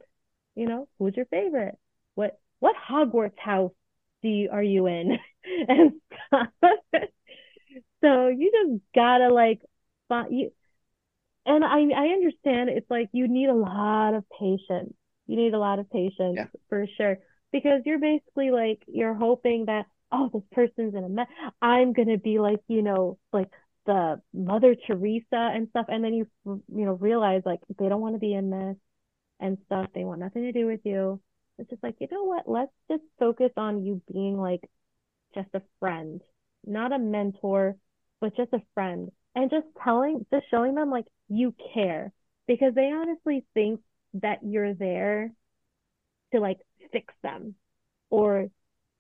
[0.57, 1.79] You know, who's your favorite?
[2.17, 3.73] What what Hogwarts house
[4.23, 5.17] do you are you in?
[5.69, 5.93] and
[8.03, 9.61] so you just gotta like
[10.09, 10.51] find you
[11.47, 14.95] and I I understand it's like you need a lot of patience.
[15.29, 16.47] You need a lot of patience yeah.
[16.69, 17.19] for sure
[17.53, 21.29] because you're basically like you're hoping that oh this person's in a mess.
[21.63, 23.49] I'm gonna be like you know like
[23.89, 28.15] the Mother Teresa and stuff, and then you you know realize like they don't want
[28.15, 28.77] to be in this
[29.41, 29.87] and stuff.
[29.95, 31.21] They want nothing to do with you.
[31.59, 32.45] It's just like you know what?
[32.47, 34.61] Let's just focus on you being like
[35.35, 36.21] just a friend,
[36.67, 37.77] not a mentor,
[38.21, 42.13] but just a friend and just telling just showing them like you care
[42.47, 43.81] because they honestly think
[44.15, 45.33] that you're there
[46.35, 46.59] to like
[46.93, 47.55] fix them
[48.11, 48.49] or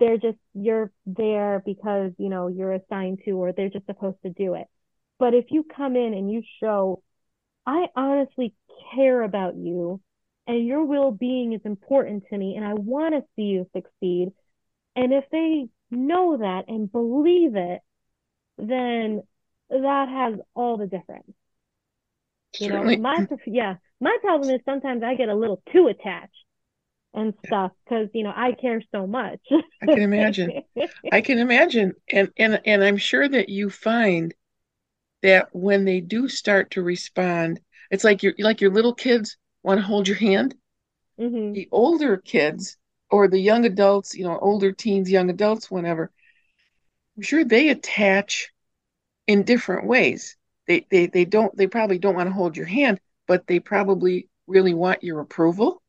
[0.00, 4.30] they're just you're there because you know you're assigned to or they're just supposed to
[4.30, 4.66] do it
[5.18, 7.02] but if you come in and you show
[7.66, 8.54] i honestly
[8.94, 10.00] care about you
[10.46, 14.30] and your well-being is important to me and i want to see you succeed
[14.96, 17.80] and if they know that and believe it
[18.58, 19.22] then
[19.70, 21.32] that has all the difference.
[22.58, 26.32] You know, my yeah, my problem is sometimes I get a little too attached
[27.14, 29.38] and stuff because you know I care so much.
[29.80, 30.62] I can imagine.
[31.12, 34.34] I can imagine, and and and I'm sure that you find
[35.22, 39.78] that when they do start to respond, it's like your like your little kids want
[39.78, 40.54] to hold your hand.
[41.18, 41.52] Mm-hmm.
[41.52, 42.76] The older kids
[43.10, 46.10] or the young adults, you know, older teens, young adults, whatever.
[47.16, 48.52] I'm sure they attach
[49.26, 50.36] in different ways.
[50.66, 54.28] They, they, they don't, they probably don't want to hold your hand, but they probably
[54.46, 55.82] really want your approval.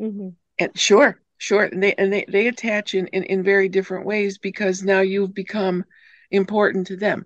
[0.00, 0.30] Mm-hmm.
[0.58, 1.64] And sure, sure.
[1.64, 5.34] And they, and they, they attach in, in, in very different ways because now you've
[5.34, 5.84] become
[6.30, 7.24] important to them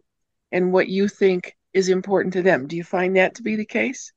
[0.53, 2.69] and what you think is important to them.
[2.69, 4.13] Do you find that to be the case?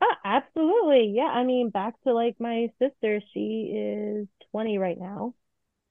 [0.00, 1.12] Oh, absolutely.
[1.14, 1.24] Yeah.
[1.28, 5.34] I mean, back to like my sister, she is 20 right now.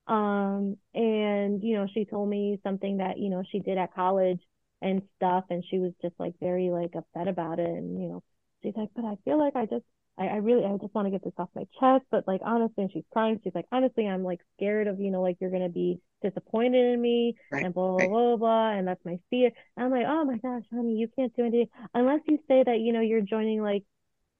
[0.07, 4.41] Um, and, you know, she told me something that, you know, she did at college
[4.81, 5.45] and stuff.
[5.49, 7.69] And she was just like very like upset about it.
[7.69, 8.23] And, you know,
[8.63, 9.85] she's like, but I feel like I just,
[10.17, 12.05] I, I really, I just want to get this off my chest.
[12.11, 13.39] But like, honestly, and she's crying.
[13.43, 16.93] She's like, honestly, I'm like scared of, you know, like you're going to be disappointed
[16.93, 18.09] in me right, and blah, blah, right.
[18.09, 18.71] blah, blah.
[18.71, 19.51] And that's my fear.
[19.75, 22.79] And I'm like, oh my gosh, honey, you can't do anything unless you say that,
[22.79, 23.83] you know, you're joining like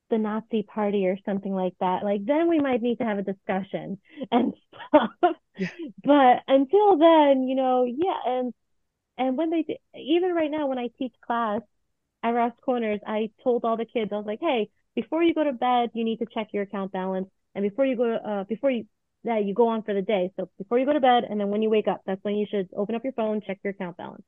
[0.09, 3.23] the Nazi party or something like that, like then we might need to have a
[3.23, 3.97] discussion
[4.31, 4.53] and
[4.89, 5.35] stuff.
[5.57, 5.67] Yeah.
[6.03, 8.53] But until then, you know, yeah, and
[9.17, 11.61] and when they even right now when I teach class
[12.23, 15.43] at Ross Corners, I told all the kids I was like, hey, before you go
[15.43, 18.71] to bed, you need to check your account balance, and before you go, uh, before
[18.71, 18.85] you
[19.23, 20.31] yeah, you go on for the day.
[20.35, 22.47] So before you go to bed, and then when you wake up, that's when you
[22.49, 24.23] should open up your phone, check your account balance.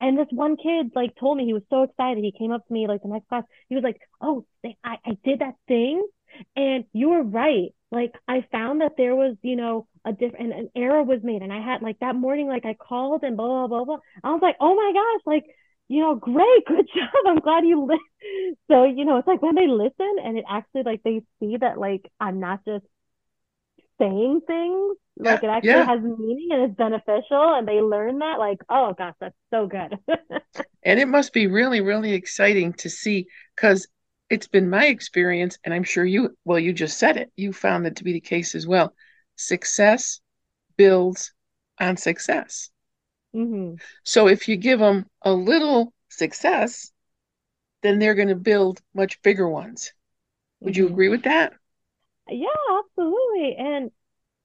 [0.00, 2.24] And this one kid like told me he was so excited.
[2.24, 3.44] He came up to me like the next class.
[3.68, 6.02] He was like, "Oh, I I did that thing,
[6.56, 7.74] and you were right.
[7.90, 11.52] Like I found that there was, you know, a different an error was made, and
[11.52, 13.98] I had like that morning, like I called and blah blah blah blah.
[14.24, 15.44] I was like, oh my gosh, like
[15.92, 17.10] you know, great, good job.
[17.26, 18.56] I'm glad you li-.
[18.70, 21.78] So you know, it's like when they listen and it actually like they see that
[21.78, 22.84] like I'm not just
[23.98, 25.84] saying things yeah, like it actually yeah.
[25.84, 29.98] has meaning and it's beneficial and they learn that like oh gosh that's so good
[30.82, 33.86] and it must be really really exciting to see because
[34.30, 37.84] it's been my experience and i'm sure you well you just said it you found
[37.84, 38.94] that to be the case as well
[39.36, 40.20] success
[40.76, 41.32] builds
[41.78, 42.70] on success
[43.34, 43.74] mm-hmm.
[44.04, 46.92] so if you give them a little success
[47.82, 49.92] then they're going to build much bigger ones
[50.60, 50.82] would mm-hmm.
[50.82, 51.52] you agree with that
[52.28, 53.56] yeah, absolutely.
[53.58, 53.90] And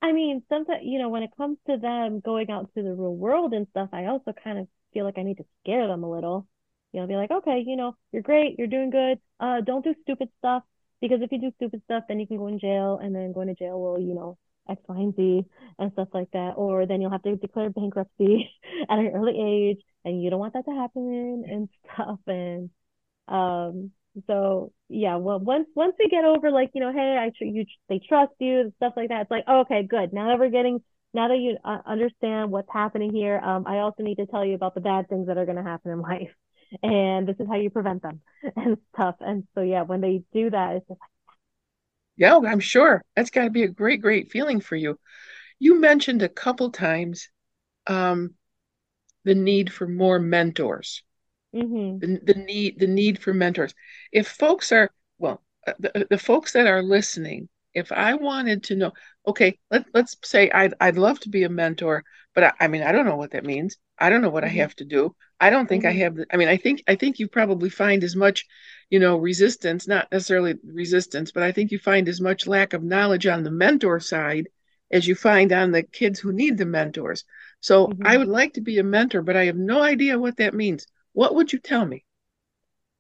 [0.02, 3.16] I mean, sometimes, you know, when it comes to them going out to the real
[3.16, 6.12] world and stuff, I also kind of feel like I need to scare them a
[6.12, 6.48] little.
[6.92, 9.20] You know, be like, okay, you know, you're great, you're doing good.
[9.40, 10.64] Uh, don't do stupid stuff
[11.02, 13.48] because if you do stupid stuff, then you can go in jail, and then going
[13.48, 14.38] to jail will, you know,
[14.70, 15.46] X, Y, and Z
[15.80, 16.54] and stuff like that.
[16.58, 18.50] Or then you'll have to declare bankruptcy
[18.90, 22.20] at an early age, and you don't want that to happen and stuff.
[22.28, 22.70] And
[23.28, 23.92] um,
[24.28, 27.66] so yeah, well, once once we get over like you know, hey, I tr- you
[27.90, 29.22] they trust you, and stuff like that.
[29.24, 30.14] It's like oh, okay, good.
[30.14, 30.82] Now that we're getting,
[31.14, 34.56] now that you uh, understand what's happening here, um, I also need to tell you
[34.56, 36.32] about the bad things that are going to happen in life,
[36.84, 38.22] and this is how you prevent them
[38.56, 39.16] and stuff.
[39.20, 41.17] And so yeah, when they do that, it's just like.
[42.18, 45.00] Yeah, I'm sure that's got to be a great, great feeling for you.
[45.60, 47.30] You mentioned a couple times
[47.86, 48.36] um,
[49.24, 51.04] the need for more mentors
[51.54, 52.00] mm-hmm.
[52.00, 53.74] the, the need the need for mentors
[54.12, 58.76] if folks are well uh, the, the folks that are listening if i wanted to
[58.76, 58.92] know
[59.26, 62.04] okay let, let's say I'd, I'd love to be a mentor
[62.34, 64.60] but I, I mean i don't know what that means i don't know what mm-hmm.
[64.60, 65.98] i have to do i don't think mm-hmm.
[65.98, 68.46] i have i mean i think i think you probably find as much
[68.90, 72.84] you know resistance not necessarily resistance but i think you find as much lack of
[72.84, 74.48] knowledge on the mentor side
[74.92, 77.26] as you find on the kids who need the mentors
[77.60, 78.08] so mm-hmm.
[78.08, 80.88] i would like to be a mentor but i have no idea what that means
[81.18, 82.06] what would you tell me?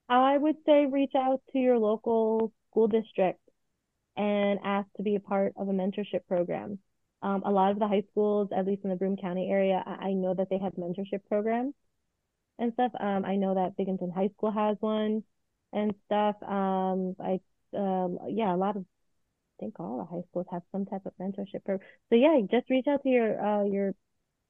[0.09, 3.39] I would say reach out to your local school district
[4.15, 6.79] and ask to be a part of a mentorship program.
[7.21, 10.07] Um, a lot of the high schools, at least in the Broome County area, I,
[10.07, 11.75] I know that they have mentorship programs
[12.57, 12.91] and stuff.
[12.99, 15.23] Um, I know that Binghamton High School has one
[15.73, 16.35] and stuff.
[16.43, 17.39] Um, I,
[17.75, 21.13] um, yeah, a lot of, I think all the high schools have some type of
[21.19, 21.87] mentorship program.
[22.09, 23.93] So yeah, just reach out to your uh, your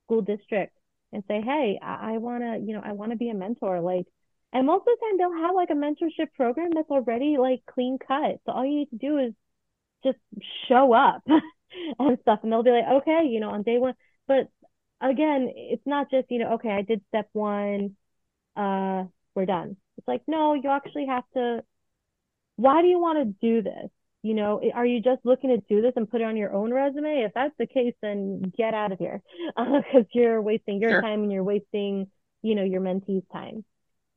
[0.05, 0.77] school district
[1.13, 3.79] and say, hey, I, I want to, you know, I want to be a mentor.
[3.81, 4.05] Like,
[4.53, 7.97] and most of the time they'll have like a mentorship program that's already like clean
[7.99, 8.39] cut.
[8.45, 9.33] So all you need to do is
[10.03, 10.17] just
[10.67, 11.23] show up
[11.99, 12.39] and stuff.
[12.43, 13.93] And they'll be like, okay, you know, on day one.
[14.27, 14.49] But
[15.01, 17.95] again, it's not just, you know, okay, I did step one,
[18.55, 19.05] uh,
[19.35, 19.77] we're done.
[19.97, 21.63] It's like, no, you actually have to,
[22.55, 23.89] why do you want to do this?
[24.23, 26.73] you know are you just looking to do this and put it on your own
[26.73, 29.21] resume if that's the case then get out of here
[29.55, 31.01] because uh, you're wasting your sure.
[31.01, 32.07] time and you're wasting
[32.41, 33.63] you know your mentees time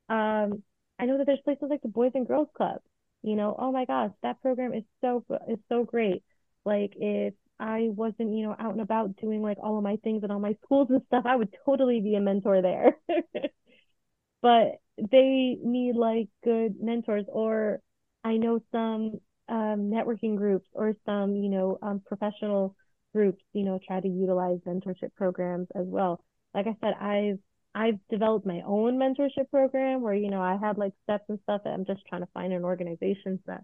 [0.08, 0.62] um
[0.98, 2.80] i know that there's places like the boys and girls club
[3.22, 6.22] you know oh my gosh that program is so is so great
[6.64, 10.22] like if i wasn't you know out and about doing like all of my things
[10.22, 12.96] and all my schools and stuff i would totally be a mentor there
[14.42, 17.80] but they need like good mentors or
[18.24, 19.20] i know some
[19.50, 22.76] um, networking groups or some, you know, um, professional
[23.12, 26.22] groups, you know, try to utilize mentorship programs as well.
[26.54, 27.38] Like I said, I've
[27.74, 31.62] I've developed my own mentorship program where, you know, I had like steps and stuff.
[31.64, 33.62] I'm just trying to find an organization that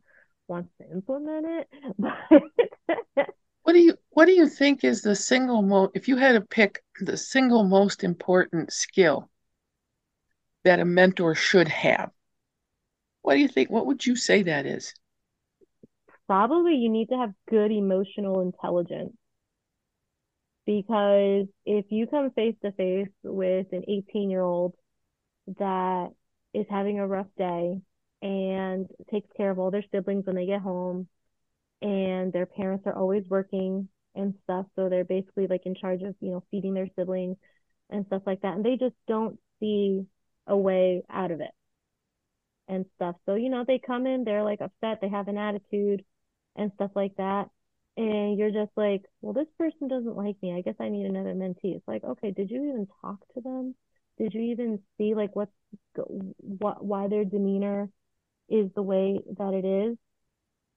[0.49, 1.69] wants to implement it.
[3.63, 6.41] what do you what do you think is the single most if you had to
[6.41, 9.29] pick the single most important skill
[10.67, 12.13] that a mentor should have?
[13.21, 13.69] What do you think?
[13.69, 14.95] What would you say that is?
[16.27, 19.17] probably you need to have good emotional intelligence
[20.67, 24.75] because if you come face to face with an 18 year old
[25.59, 26.11] that
[26.55, 27.81] is having a rough day
[28.23, 31.09] and takes care of all their siblings when they get home
[31.83, 36.15] and their parents are always working and stuff so they're basically like in charge of
[36.21, 37.37] you know feeding their siblings
[37.91, 40.07] and stuff like that and they just don't see
[40.47, 41.51] a way out of it
[42.69, 43.17] and stuff.
[43.27, 46.05] So you know they come in they're like upset they have an attitude
[46.57, 47.49] and stuff like that.
[47.97, 50.55] And you're just like well this person doesn't like me.
[50.57, 51.77] I guess i need another mentee.
[51.77, 53.75] It's like okay did you even talk to them?
[54.19, 55.53] Did you even see like what's
[56.39, 57.89] what why their demeanor
[58.49, 59.97] is the way that it is?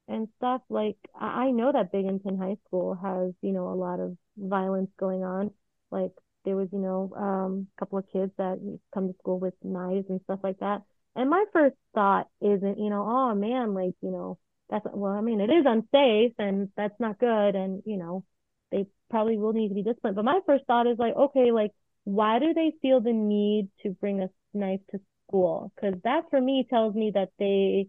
[0.08, 4.18] And stuff like i know that binghamton high school has you know a lot of
[4.38, 5.52] violence going on.
[5.92, 6.12] Like
[6.46, 8.60] there was, you know, um, a couple of kids that
[8.94, 10.82] come to school with knives and stuff like that.
[11.16, 14.38] And my first thought isn't, you know, oh man, like, you know,
[14.70, 18.24] that's well, I mean, it is unsafe and that's not good, and you know,
[18.72, 20.16] they probably will need to be disciplined.
[20.16, 21.72] But my first thought is like, okay, like,
[22.04, 25.72] why do they feel the need to bring a knife to school?
[25.76, 27.88] Because that for me tells me that they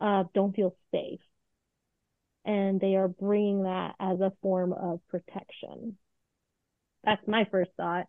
[0.00, 1.20] uh, don't feel safe,
[2.44, 5.96] and they are bringing that as a form of protection.
[7.04, 8.06] That's my first thought.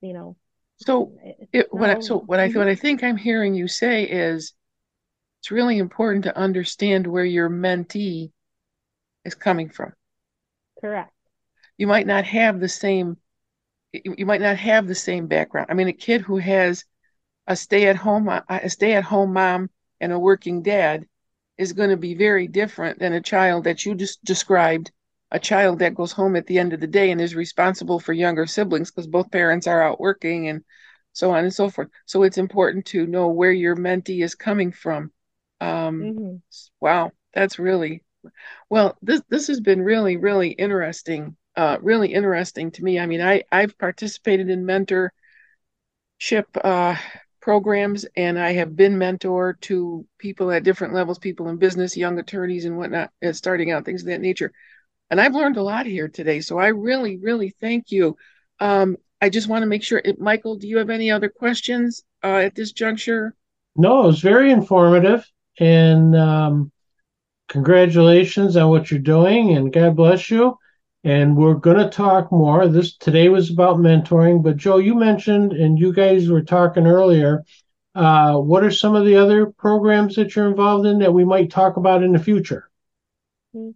[0.00, 0.36] You know.
[0.78, 1.12] So
[1.52, 2.56] it, what I, so what I mhm.
[2.56, 4.52] what I think I'm hearing you say is
[5.40, 8.32] it's really important to understand where your mentee
[9.24, 9.92] is coming from.
[10.80, 11.12] Correct.
[11.78, 13.16] You might not have the same
[13.92, 15.68] you might not have the same background.
[15.70, 16.84] I mean a kid who has
[17.46, 21.06] a stay at home a stay at home mom and a working dad
[21.56, 24.90] is going to be very different than a child that you just described
[25.36, 28.14] a child that goes home at the end of the day and is responsible for
[28.14, 30.64] younger siblings because both parents are out working and
[31.12, 31.88] so on and so forth.
[32.06, 35.12] So it's important to know where your mentee is coming from.
[35.60, 36.36] Um, mm-hmm.
[36.80, 38.02] Wow, that's really
[38.70, 38.96] well.
[39.02, 41.36] This this has been really really interesting.
[41.54, 42.98] Uh, really interesting to me.
[42.98, 45.10] I mean, I I've participated in mentorship
[46.64, 46.96] uh,
[47.42, 52.18] programs, and I have been mentor to people at different levels, people in business, young
[52.18, 54.52] attorneys, and whatnot, starting out things of that nature
[55.10, 56.40] and I've learned a lot here today.
[56.40, 58.16] So I really, really thank you.
[58.60, 62.36] Um, I just want to make sure, Michael, do you have any other questions uh,
[62.36, 63.34] at this juncture?
[63.76, 65.26] No, it was very informative.
[65.58, 66.72] And um,
[67.48, 70.58] congratulations on what you're doing, and God bless you.
[71.04, 72.66] And we're going to talk more.
[72.66, 77.44] This today was about mentoring, but Jo, you mentioned, and you guys were talking earlier.
[77.94, 81.50] Uh, what are some of the other programs that you're involved in that we might
[81.50, 82.68] talk about in the future?
[83.54, 83.70] Mm-hmm.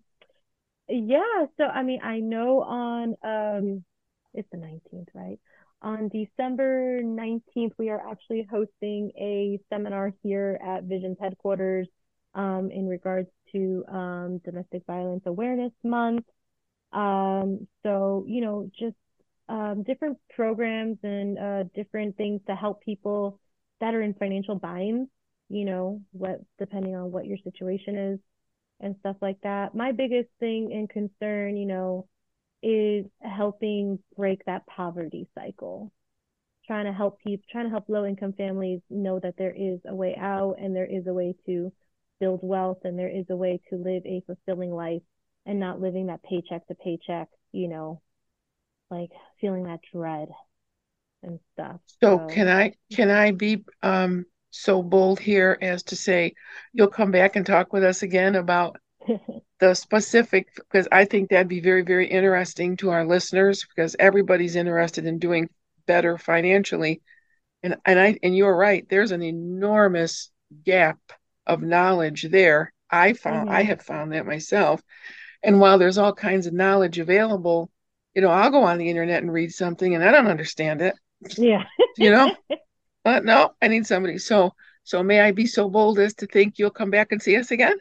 [0.90, 3.84] Yeah, so I mean, I know on um
[4.34, 5.38] it's the 19th, right?
[5.82, 11.88] On December 19th, we are actually hosting a seminar here at Vision's headquarters
[12.34, 16.26] um, in regards to um, Domestic Violence Awareness Month.
[16.92, 18.96] Um, so, you know, just
[19.48, 23.40] um, different programs and uh, different things to help people
[23.80, 25.10] that are in financial binds,
[25.48, 28.20] you know, what depending on what your situation is
[28.80, 29.74] and stuff like that.
[29.74, 32.08] My biggest thing and concern, you know,
[32.62, 35.92] is helping break that poverty cycle.
[36.66, 39.94] Trying to help people, trying to help low income families know that there is a
[39.94, 41.72] way out and there is a way to
[42.20, 45.02] build wealth and there is a way to live a fulfilling life
[45.46, 48.00] and not living that paycheck to paycheck, you know,
[48.90, 49.10] like
[49.40, 50.28] feeling that dread
[51.22, 51.80] and stuff.
[52.02, 56.34] So, so can I can I be um so bold here as to say
[56.72, 58.76] you'll come back and talk with us again about
[59.60, 64.56] the specific because I think that'd be very very interesting to our listeners because everybody's
[64.56, 65.48] interested in doing
[65.86, 67.00] better financially.
[67.62, 70.30] And and I and you're right there's an enormous
[70.64, 70.98] gap
[71.46, 72.72] of knowledge there.
[72.90, 73.56] I found mm-hmm.
[73.56, 74.82] I have found that myself.
[75.42, 77.70] And while there's all kinds of knowledge available
[78.14, 80.94] you know I'll go on the internet and read something and I don't understand it.
[81.36, 81.64] Yeah.
[81.96, 82.34] You know
[83.04, 84.18] Uh, no, I need somebody.
[84.18, 87.36] So, so may I be so bold as to think you'll come back and see
[87.36, 87.76] us again?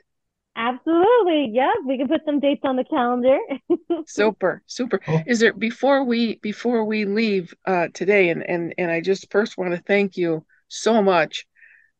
[0.55, 1.51] Absolutely.
[1.53, 3.37] Yeah, we can put some dates on the calendar.
[4.07, 4.99] super, super.
[5.07, 5.21] Oh.
[5.25, 9.57] Is there before we before we leave uh, today, and and and I just first
[9.57, 11.45] want to thank you so much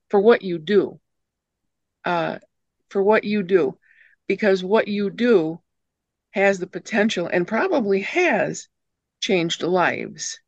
[0.09, 0.99] for what you do.
[2.03, 2.39] Uh,
[2.89, 3.78] for what you do,
[4.28, 5.61] because what you do
[6.32, 8.67] has the potential and probably has
[9.22, 10.39] changed lives.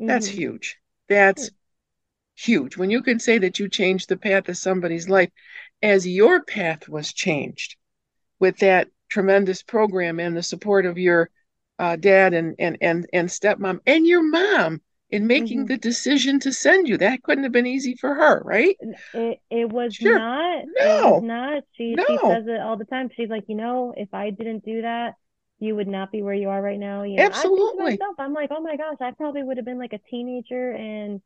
[0.00, 0.06] Mm-hmm.
[0.06, 0.78] That's huge.
[1.08, 1.50] That's
[2.40, 2.76] huge.
[2.76, 5.30] When you can say that you changed the path of somebody's life
[5.82, 7.76] as your path was changed
[8.38, 11.30] with that tremendous program and the support of your
[11.78, 14.80] uh, dad and, and, and, and stepmom and your mom
[15.10, 15.66] in making mm-hmm.
[15.66, 16.96] the decision to send you.
[16.96, 18.76] That couldn't have been easy for her, right?
[19.12, 20.18] It, it was sure.
[20.18, 20.64] not.
[20.78, 21.08] No.
[21.08, 21.62] It was not.
[21.72, 22.04] She, no.
[22.06, 23.10] she says it all the time.
[23.16, 25.14] She's like, you know, if I didn't do that,
[25.58, 27.02] you would not be where you are right now.
[27.02, 27.98] You know, Absolutely.
[28.00, 31.20] I I'm like, oh my gosh, I probably would have been like a teenager and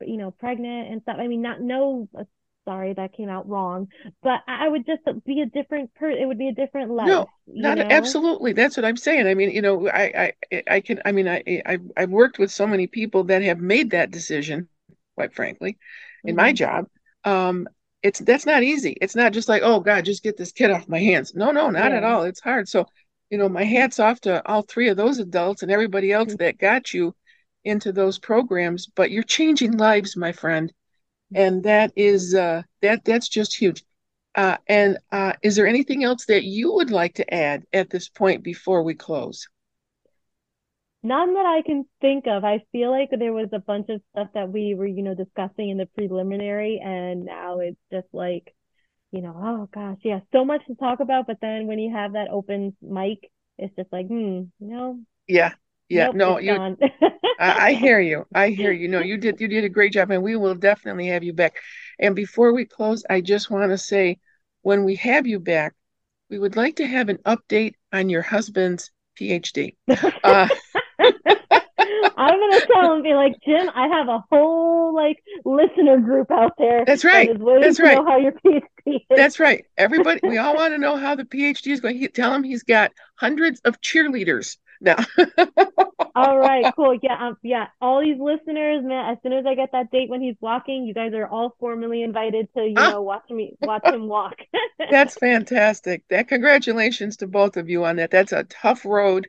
[0.00, 1.16] you know, pregnant and stuff.
[1.18, 2.24] I mean, not no, uh,
[2.66, 3.88] sorry, that came out wrong,
[4.22, 6.20] but I would just be a different person.
[6.20, 7.06] It would be a different life.
[7.06, 7.86] No, not know?
[7.88, 8.52] absolutely.
[8.52, 9.26] That's what I'm saying.
[9.26, 12.50] I mean, you know, I, I, I can, I mean, I, I, I've worked with
[12.50, 14.68] so many people that have made that decision,
[15.14, 16.30] quite frankly, mm-hmm.
[16.30, 16.56] in my mm-hmm.
[16.56, 16.86] job.
[17.24, 17.68] Um,
[18.02, 18.96] it's that's not easy.
[19.00, 21.34] It's not just like, oh God, just get this kid off my hands.
[21.34, 21.96] No, no, not yeah.
[21.98, 22.22] at all.
[22.24, 22.68] It's hard.
[22.68, 22.86] So,
[23.30, 26.44] you know, my hat's off to all three of those adults and everybody else mm-hmm.
[26.44, 27.14] that got you
[27.66, 30.72] into those programs, but you're changing lives, my friend,
[31.34, 33.84] and that is uh, that that's just huge.
[34.36, 38.08] Uh, and uh, is there anything else that you would like to add at this
[38.08, 39.48] point before we close?
[41.02, 42.44] None that I can think of.
[42.44, 45.70] I feel like there was a bunch of stuff that we were, you know, discussing
[45.70, 48.54] in the preliminary, and now it's just like,
[49.12, 51.26] you know, oh gosh, yeah, so much to talk about.
[51.28, 55.54] But then when you have that open mic, it's just like, hmm, you know Yeah,
[55.88, 56.76] yeah, nope, no, you.
[57.38, 58.26] I, I hear you.
[58.34, 58.88] I hear you.
[58.88, 59.40] No, you did.
[59.40, 61.56] You did a great job, and we will definitely have you back.
[61.98, 64.18] And before we close, I just want to say,
[64.62, 65.74] when we have you back,
[66.28, 69.76] we would like to have an update on your husband's PhD.
[70.24, 70.48] Uh,
[72.18, 76.52] I'm gonna tell him, be like, Jim, I have a whole like listener group out
[76.58, 76.84] there.
[76.84, 77.28] That's right.
[77.28, 77.98] That That's right.
[77.98, 79.00] know how your PhD is.
[79.10, 79.64] That's right.
[79.76, 81.98] Everybody, we all want to know how the PhD is going.
[81.98, 84.96] He, tell him he's got hundreds of cheerleaders now.
[86.14, 86.98] All right, cool.
[87.02, 87.66] Yeah, um, yeah.
[87.80, 89.12] All these listeners, man.
[89.12, 92.02] As soon as I get that date when he's walking, you guys are all formally
[92.02, 92.90] invited to, you Ah.
[92.92, 94.34] know, watch me watch him walk.
[94.90, 96.04] That's fantastic.
[96.08, 98.10] That congratulations to both of you on that.
[98.10, 99.28] That's a tough road,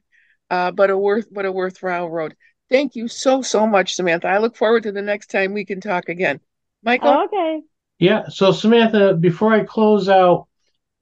[0.49, 2.35] uh, but a worth but a worthwhile road.
[2.69, 4.29] Thank you so so much, Samantha.
[4.29, 6.39] I look forward to the next time we can talk again.
[6.83, 7.61] Michael, okay.
[7.99, 8.29] Yeah.
[8.29, 10.46] So Samantha, before I close out,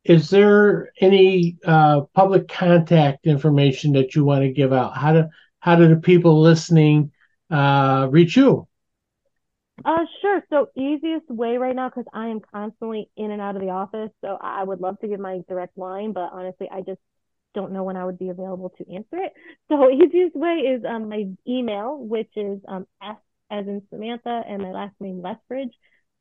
[0.05, 4.95] is there any uh, public contact information that you want to give out?
[4.95, 5.25] How do
[5.59, 7.11] how do the people listening
[7.49, 8.67] uh, reach you?
[9.83, 10.41] Uh, sure.
[10.49, 14.11] So easiest way right now, because I am constantly in and out of the office,
[14.21, 17.01] so I would love to give my direct line, but honestly, I just
[17.53, 19.33] don't know when I would be available to answer it.
[19.69, 23.17] So easiest way is um my email, which is um S
[23.49, 25.73] as in Samantha and my last name Lethbridge,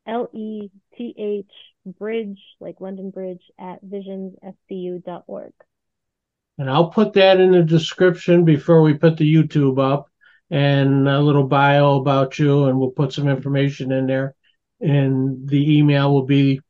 [0.07, 1.53] L E T H
[1.99, 5.53] Bridge, like London Bridge at visionsfcu.org.
[6.59, 10.09] And I'll put that in the description before we put the YouTube up
[10.51, 14.35] and a little bio about you, and we'll put some information in there.
[14.81, 16.61] And the email will be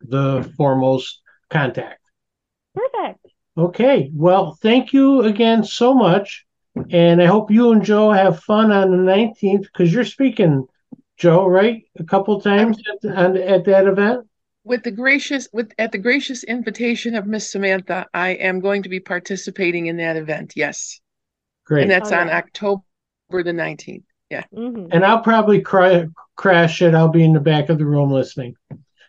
[0.00, 2.00] the foremost contact.
[2.74, 3.26] Perfect.
[3.56, 4.10] Okay.
[4.14, 6.46] Well, thank you again so much.
[6.90, 10.66] And I hope you and Jo have fun on the 19th because you're speaking,
[11.20, 11.84] Jo, right?
[11.98, 14.26] A couple times at, on, at that event.
[14.64, 18.88] with the gracious with at the gracious invitation of Miss Samantha, I am going to
[18.88, 20.54] be participating in that event.
[20.56, 20.98] Yes,
[21.66, 21.82] Great.
[21.82, 22.38] and that's Oh, on yeah.
[22.38, 22.82] October
[23.30, 24.04] the nineteenth.
[24.54, 26.06] hmm and I'll probably cry,
[26.36, 26.94] crash it.
[26.94, 28.54] I'll be in the back of the room listening.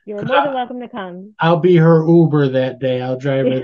[0.06, 1.34] You're more than welcome to come.
[1.40, 3.02] I'll be her Uber that day.
[3.02, 3.64] I'll drive it.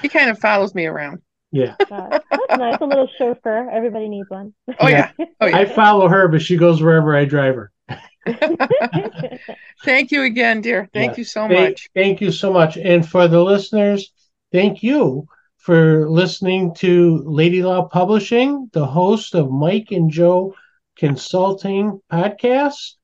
[0.00, 1.20] He kind of follows me around.
[1.56, 1.74] Yeah.
[1.88, 2.24] That's
[2.58, 2.78] nice.
[2.80, 3.70] A little chauffeur.
[3.70, 4.52] Everybody needs one.
[4.80, 7.72] Oh yeah, oh I follow her, but she goes wherever I drive her.
[9.84, 10.88] Thank you again, dear.
[10.92, 11.16] Thank Yeah.
[11.18, 11.88] you so Thank- much.
[11.94, 12.76] Thank you so much.
[12.76, 14.12] And for the listeners,
[14.52, 15.28] thank you
[15.58, 20.54] for listening to Lady Law Publishing, the host of Mike and Jo
[20.96, 22.94] Consulting Podcast.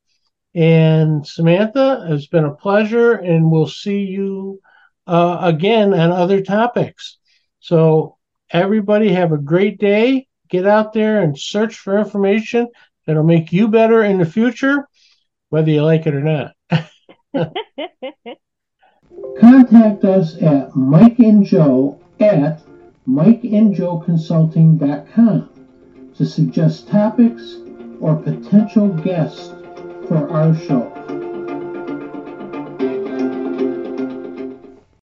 [0.54, 4.60] And Samantha, it's been a pleasure, and we'll see you
[5.06, 7.18] uh, again on other topics.
[7.60, 8.18] So,
[8.52, 10.26] everybody, have a great day.
[10.48, 12.68] Get out there and search for information
[13.06, 14.86] that'll make you better in the future,
[15.48, 16.52] whether you like it or not.
[19.40, 22.62] Contact us at Mike and Jo at
[23.08, 25.48] mikeandjoconsulting.com
[26.16, 27.56] to suggest topics
[28.00, 29.52] or potential guests
[30.06, 30.91] for our show.